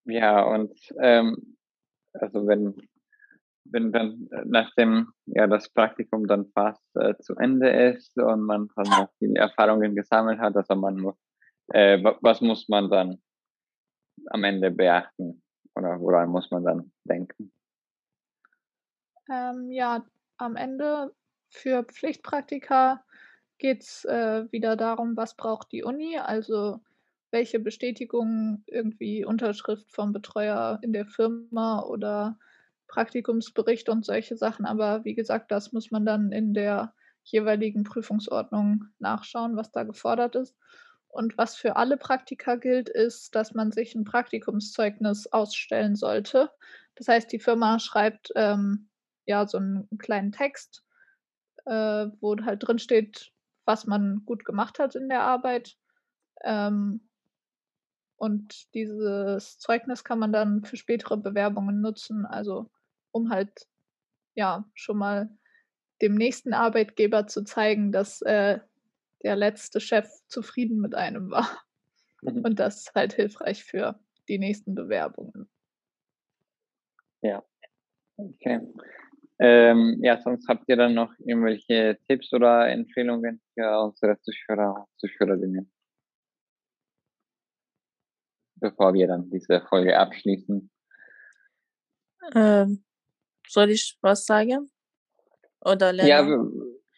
Ja, 0.07 0.43
und 0.43 0.73
ähm, 1.01 1.57
also 2.13 2.47
wenn 2.49 2.75
wenn 3.73 3.93
dann 3.93 4.29
äh, 4.33 4.43
nachdem 4.47 5.13
ja 5.27 5.47
das 5.47 5.69
Praktikum 5.69 6.27
dann 6.27 6.47
fast 6.53 6.85
äh, 6.97 7.15
zu 7.19 7.35
Ende 7.37 7.71
ist 7.71 8.17
und 8.19 8.43
man 8.43 8.69
dann 8.77 8.89
noch 8.89 9.09
viele 9.19 9.41
Erfahrungen 9.41 9.95
gesammelt 9.95 10.39
hat, 10.41 10.57
also 10.57 10.75
man 10.75 11.13
äh, 11.73 12.03
was 12.21 12.41
muss 12.41 12.69
man 12.69 12.91
dann 12.91 13.23
am 14.27 14.45
Ende 14.45 14.71
beachten 14.71 15.43
oder 15.75 16.01
woran 16.01 16.31
muss 16.31 16.51
man 16.51 16.65
dann 16.65 16.93
denken? 17.05 17.53
Ähm, 19.31 19.71
ja, 19.71 20.05
am 20.39 20.57
Ende 20.57 21.15
für 21.51 21.85
Pflichtpraktika 21.85 23.05
geht 23.59 23.83
es 23.83 24.05
äh, 24.05 24.51
wieder 24.51 24.77
darum, 24.77 25.17
was 25.17 25.37
braucht 25.37 25.71
die 25.73 25.85
Uni, 25.85 26.19
also 26.19 26.81
welche 27.31 27.61
Bestätigung, 27.61 28.65
irgendwie 28.67 29.25
Unterschrift 29.25 29.91
vom 29.91 30.13
Betreuer 30.13 30.79
in 30.83 30.93
der 30.93 31.07
Firma 31.07 31.83
oder 31.83 32.39
Praktikumsbericht 32.91 33.89
und 33.89 34.05
solche 34.05 34.37
Sachen. 34.37 34.67
Aber 34.67 35.05
wie 35.05 35.15
gesagt, 35.15 35.51
das 35.51 35.73
muss 35.73 35.91
man 35.91 36.05
dann 36.05 36.33
in 36.33 36.55
der 36.55 36.93
jeweiligen 37.23 37.85
Prüfungsordnung 37.85 38.87
nachschauen, 38.99 39.57
was 39.57 39.71
da 39.71 39.85
gefordert 39.85 40.35
ist. 40.35 40.57
Und 41.09 41.39
was 41.39 41.57
für 41.57 41.77
alle 41.77 41.97
Praktika 41.97 42.57
gilt, 42.57 42.89
ist, 42.89 43.35
dass 43.35 43.55
man 43.55 43.73
sich 43.73 43.95
ein 43.95 44.05
Praktikumszeugnis 44.05 45.27
ausstellen 45.29 45.97
sollte. 45.97 46.51
Das 46.97 47.09
heißt, 47.09 47.33
die 47.33 47.41
Firma 47.41 47.79
schreibt 47.79 48.31
ähm, 48.37 48.89
ja 49.25 49.47
so 49.47 49.59
einen 49.59 49.89
kleinen 49.99 50.33
Text, 50.33 50.85
äh, 51.67 52.07
wo 52.21 52.37
halt 52.45 52.67
drin 52.67 52.79
steht, 52.79 53.33
was 53.65 53.87
man 53.87 54.23
gut 54.25 54.45
gemacht 54.45 54.79
hat 54.79 54.95
in 54.95 55.09
der 55.09 55.23
Arbeit. 55.23 55.77
Ähm, 56.43 57.09
und 58.17 58.73
dieses 58.75 59.59
Zeugnis 59.59 60.05
kann 60.05 60.19
man 60.19 60.33
dann 60.33 60.65
für 60.65 60.77
spätere 60.77 61.17
Bewerbungen 61.17 61.81
nutzen. 61.81 62.27
Also 62.27 62.71
um 63.13 63.31
halt 63.31 63.67
ja 64.35 64.65
schon 64.75 64.99
mal 64.99 65.31
dem 66.03 66.15
nächsten 66.15 66.55
Arbeitgeber 66.55 67.27
zu 67.27 67.45
zeigen, 67.45 67.93
dass 67.93 68.23
äh, 68.23 68.59
der 69.23 69.37
letzte 69.37 69.81
Chef 69.81 70.09
zufrieden 70.29 70.81
mit 70.81 70.95
einem 70.95 71.31
war. 71.31 71.49
Mhm. 72.23 72.43
Und 72.45 72.59
das 72.59 72.81
ist 72.81 72.95
halt 72.95 73.13
hilfreich 73.15 73.65
für 73.65 73.99
die 74.29 74.39
nächsten 74.39 74.75
Bewerbungen. 74.75 75.49
Ja. 77.23 77.43
Okay. 78.17 78.61
Ähm, 79.39 79.99
ja, 80.03 80.21
sonst 80.21 80.47
habt 80.49 80.69
ihr 80.69 80.77
dann 80.77 80.95
noch 80.95 81.13
irgendwelche 81.19 81.99
Tipps 82.07 82.33
oder 82.35 82.69
Empfehlungen 82.69 83.41
für 83.55 83.81
unsere 83.81 84.21
Zuschauer 84.21 84.81
und 84.81 84.99
Zuschauerinnen? 84.99 85.73
Bevor 88.57 88.93
wir 88.93 89.07
dann 89.07 89.31
diese 89.31 89.63
Folge 89.63 89.99
abschließen. 89.99 90.71
Ähm, 92.35 92.85
soll 93.51 93.71
ich 93.71 93.99
was 94.01 94.25
sagen? 94.25 94.71
Oder 95.65 95.93
lernen? 95.93 96.53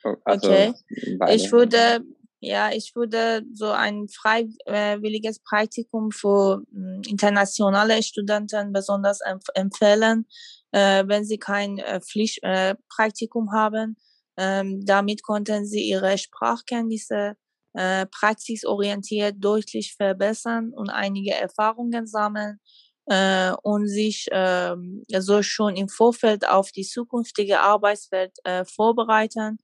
Ja, 0.05 0.17
also 0.25 0.49
okay. 0.49 0.73
Beide. 1.19 1.35
Ich 1.35 1.51
würde, 1.51 2.05
ja, 2.41 2.71
ich 2.73 2.95
würde 2.95 3.43
so 3.53 3.71
ein 3.71 4.09
freiwilliges 4.09 5.41
Praktikum 5.41 6.11
für 6.11 6.63
hm, 6.73 7.03
internationale 7.09 8.03
Studenten 8.03 8.73
besonders 8.73 9.21
empfehlen, 9.55 10.27
äh, 10.73 11.05
wenn 11.07 11.25
sie 11.25 11.39
kein 11.39 11.79
äh, 11.79 12.01
Pflichtpraktikum 12.01 13.49
äh, 13.49 13.57
haben. 13.57 13.97
Ähm, 14.37 14.85
damit 14.85 15.23
konnten 15.23 15.67
sie 15.67 15.89
ihre 15.89 16.19
Sprachkenntnisse 16.19 17.35
praxisorientiert 17.75 19.37
deutlich 19.39 19.95
verbessern 19.97 20.75
und 20.75 20.91
einige 20.91 21.33
Erfahrungen 21.33 22.07
sammeln 22.07 22.61
äh, 23.07 23.53
und 23.63 23.89
sich 23.89 24.29
äh, 24.31 24.75
so 25.19 25.43
schon 25.43 25.77
im 25.77 25.89
Vorfeld 25.89 26.49
auf 26.49 26.71
die 26.73 26.85
zukünftige 26.85 27.61
Arbeitswelt 27.61 28.33
äh, 28.45 28.65
vorbereiten. 28.65 29.59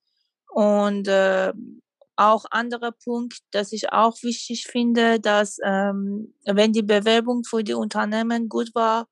Und 0.48 1.08
äh, 1.08 1.52
auch 2.16 2.44
anderer 2.50 2.92
Punkt, 2.92 3.38
dass 3.52 3.72
ich 3.72 3.92
auch 3.92 4.16
wichtig 4.22 4.66
finde, 4.66 5.20
dass 5.20 5.58
ähm, 5.64 6.34
wenn 6.44 6.72
die 6.72 6.82
Bewerbung 6.82 7.44
für 7.44 7.62
die 7.62 7.74
Unternehmen 7.74 8.48
gut 8.48 8.74
war, 8.74 9.06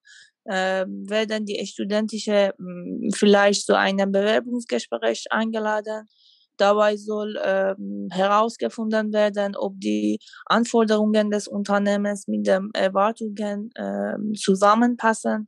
äh, 0.45 0.85
werden 0.87 1.47
die 1.47 1.65
Studentische 1.67 2.53
hm, 2.59 3.11
vielleicht 3.15 3.67
zu 3.67 3.77
einem 3.79 4.13
Bewerbungsgespräch 4.13 5.27
eingeladen. 5.31 6.09
Dabei 6.57 6.97
soll 6.97 7.39
ähm, 7.45 8.09
herausgefunden 8.11 9.13
werden, 9.13 9.57
ob 9.57 9.75
die 9.79 10.19
Anforderungen 10.47 11.31
des 11.31 11.49
Unternehmens 11.49 12.27
mit 12.29 12.47
den 12.47 12.71
Erwartungen 12.75 13.71
ähm, 13.77 14.35
zusammenpassen. 14.35 15.47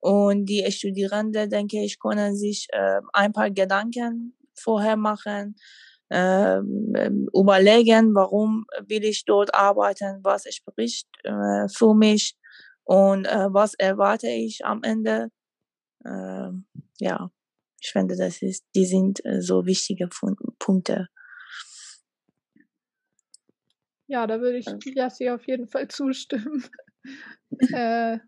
Und 0.00 0.46
die 0.46 0.70
Studierenden, 0.70 1.48
denke 1.48 1.82
ich, 1.82 1.98
können 1.98 2.36
sich 2.36 2.68
äh, 2.72 3.00
ein 3.12 3.32
paar 3.32 3.50
Gedanken 3.50 4.36
vorher 4.54 4.96
machen, 4.96 5.56
ähm, 6.10 6.92
ähm, 6.96 7.28
überlegen, 7.34 8.14
warum 8.14 8.66
will 8.86 9.04
ich 9.04 9.24
dort 9.24 9.54
arbeiten, 9.54 10.20
was 10.22 10.44
spricht 10.54 11.08
äh, 11.24 11.66
für 11.68 11.94
mich 11.94 12.36
und 12.84 13.24
äh, 13.26 13.48
was 13.52 13.74
erwarte 13.74 14.28
ich 14.28 14.64
am 14.64 14.82
Ende. 14.82 15.30
Äh, 16.04 16.50
ja, 17.00 17.30
ich 17.84 17.92
finde, 17.92 18.16
das 18.16 18.40
ist, 18.40 18.64
die 18.74 18.86
sind 18.86 19.24
äh, 19.26 19.42
so 19.42 19.66
wichtige 19.66 20.08
Punkte. 20.58 21.08
Ja, 24.06 24.26
da 24.26 24.40
würde 24.40 24.58
ich 24.58 24.66
Yassi 24.96 25.28
auf 25.28 25.46
jeden 25.46 25.68
Fall 25.68 25.88
zustimmen. 25.88 26.64
äh, 27.72 28.18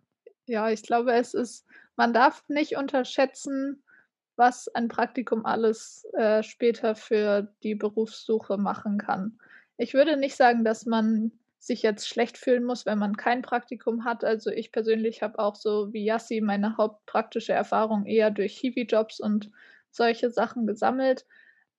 ja, 0.44 0.70
ich 0.70 0.82
glaube, 0.82 1.14
es 1.14 1.32
ist, 1.32 1.64
man 1.96 2.12
darf 2.12 2.44
nicht 2.48 2.76
unterschätzen, 2.76 3.82
was 4.36 4.68
ein 4.68 4.88
Praktikum 4.88 5.46
alles 5.46 6.04
äh, 6.12 6.42
später 6.42 6.94
für 6.94 7.54
die 7.62 7.74
Berufssuche 7.74 8.58
machen 8.58 8.98
kann. 8.98 9.38
Ich 9.78 9.94
würde 9.94 10.18
nicht 10.18 10.36
sagen, 10.36 10.64
dass 10.64 10.84
man 10.84 11.32
sich 11.66 11.82
jetzt 11.82 12.08
schlecht 12.08 12.38
fühlen 12.38 12.64
muss, 12.64 12.86
wenn 12.86 12.98
man 12.98 13.16
kein 13.16 13.42
Praktikum 13.42 14.04
hat. 14.04 14.24
Also 14.24 14.50
ich 14.50 14.72
persönlich 14.72 15.22
habe 15.22 15.38
auch 15.38 15.56
so 15.56 15.92
wie 15.92 16.04
Yassi 16.04 16.40
meine 16.40 16.76
hauptpraktische 16.76 17.52
Erfahrung 17.52 18.06
eher 18.06 18.30
durch 18.30 18.56
Hiwi-Jobs 18.58 19.20
und 19.20 19.50
solche 19.90 20.30
Sachen 20.30 20.66
gesammelt. 20.66 21.26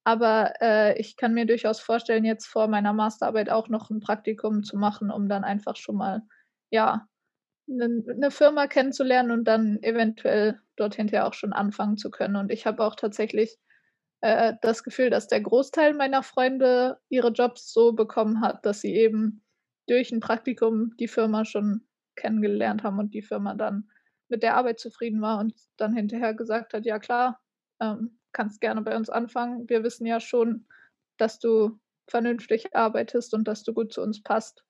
Aber 0.04 0.54
äh, 0.62 1.00
ich 1.00 1.18
kann 1.18 1.34
mir 1.34 1.46
durchaus 1.46 1.80
vorstellen, 1.80 2.26
jetzt 2.26 2.48
vor 2.48 2.68
meiner 2.68 2.94
Masterarbeit 2.94 3.50
auch 3.50 3.70
noch 3.70 3.90
ein 3.90 4.00
Praktikum 4.00 4.64
zu 4.64 4.78
machen, 4.78 5.12
um 5.12 5.30
dann 5.30 5.44
einfach 5.44 5.76
schon 5.76 5.96
mal, 5.96 6.22
ja, 6.70 7.08
eine, 7.70 8.32
Firma 8.32 8.68
kennenzulernen 8.68 9.32
und 9.32 9.46
dann 9.46 9.82
eventuell 9.84 10.60
dort 10.78 10.96
hinterher 10.96 11.28
auch 11.28 11.34
schon 11.34 11.54
anfangen 11.54 11.98
zu 11.98 12.10
können. 12.12 12.38
Und 12.38 12.52
ich 12.52 12.66
habe 12.66 12.84
auch 12.84 12.96
tatsächlich 12.96 13.58
äh, 14.22 14.54
das 14.62 14.84
Gefühl, 14.84 15.10
dass 15.10 15.28
der 15.28 15.42
Großteil 15.42 15.94
meiner 15.94 16.24
Freunde 16.24 17.00
ihre 17.10 17.30
Jobs 17.30 17.72
so 17.74 17.92
bekommen 17.94 18.42
hat, 18.42 18.66
dass 18.66 18.82
sie 18.82 18.96
eben 18.96 19.44
durch 19.88 20.12
ein 20.12 20.20
Praktikum 20.20 20.96
die 20.98 21.08
Firma 21.08 21.46
schon 21.46 21.88
kennengelernt 22.16 22.84
haben 22.84 23.00
und 23.00 23.14
die 23.14 23.22
Firma 23.22 23.56
dann 23.56 23.90
mit 24.30 24.44
der 24.44 24.56
Arbeit 24.56 24.80
zufrieden 24.80 25.22
war 25.22 25.40
und 25.40 25.54
dann 25.78 25.94
hinterher 25.96 26.34
gesagt 26.34 26.74
hat, 26.74 26.86
ja 26.86 27.00
klar, 27.00 27.42
ähm, 27.80 28.20
kannst 28.34 28.62
gerne 28.62 28.82
bei 28.82 28.96
uns 28.96 29.10
anfangen. 29.10 29.70
Wir 29.70 29.84
wissen 29.84 30.06
ja 30.06 30.20
schon, 30.20 30.68
dass 31.18 31.40
du 31.40 31.80
vernünftig 32.10 32.76
arbeitest 32.76 33.34
und 33.34 33.48
dass 33.48 33.64
du 33.64 33.74
gut 33.74 33.94
zu 33.94 34.02
uns 34.02 34.22
passt. 34.22 34.64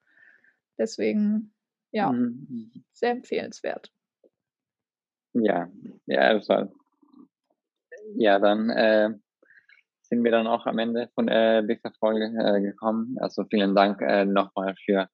Deswegen, 0.78 1.54
ja, 1.92 2.12
mhm. 2.12 2.72
sehr 2.94 3.12
empfehlenswert. 3.12 3.92
Ja, 5.34 5.72
ja, 6.06 6.34
das 6.34 6.50
war. 6.50 6.72
Ja, 8.16 8.40
dann 8.40 8.70
äh, 8.70 9.10
sind 10.08 10.24
wir 10.24 10.32
dann 10.32 10.48
auch 10.48 10.66
am 10.66 10.80
Ende 10.80 11.10
von 11.14 11.28
äh, 11.28 11.66
dieser 11.66 11.92
Folge 12.00 12.26
äh, 12.26 12.62
gekommen. 12.62 13.18
Also 13.20 13.44
vielen 13.46 13.76
Dank 13.76 14.02
äh, 14.02 14.26
nochmal 14.26 14.76
für 14.84 15.08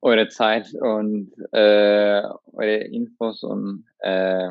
eure 0.00 0.28
Zeit 0.28 0.72
und 0.74 1.32
äh, 1.52 2.22
eure 2.52 2.76
Infos 2.76 3.42
und 3.42 3.86
äh, 3.98 4.50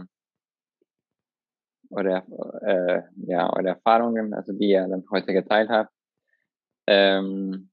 eure, 1.89 2.23
äh, 2.65 3.01
ja, 3.27 3.53
eure 3.53 3.69
Erfahrungen, 3.69 4.33
also 4.33 4.53
die 4.53 4.69
ihr 4.69 4.87
dann 4.87 5.05
heute 5.09 5.33
geteilt 5.33 5.69
habt. 5.69 5.91
Ähm, 6.87 7.69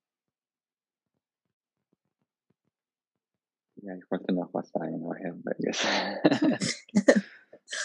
ja, 3.76 3.96
ich 3.96 4.10
wollte 4.10 4.32
noch 4.32 4.52
was 4.54 4.70
sagen, 4.70 5.04
aber 5.04 5.16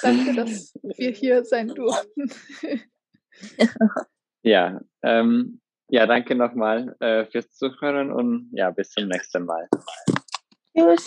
Danke, 0.02 0.34
dass 0.36 0.74
wir 0.84 1.12
hier 1.12 1.44
sein 1.44 1.68
durften. 1.76 2.32
ja, 4.44 4.80
ähm, 5.04 5.62
ja, 5.90 6.06
danke 6.06 6.36
nochmal 6.36 6.96
äh, 7.00 7.26
fürs 7.26 7.52
Zuhören 7.52 8.12
und 8.12 8.50
ja, 8.54 8.72
bis 8.72 8.92
zum 8.92 9.08
nächsten 9.08 9.46
Mal. 9.46 9.68
Tschüss. 10.76 11.06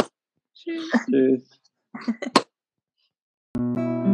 Tschüss. 0.55 0.91
Tschüss. 1.07 1.61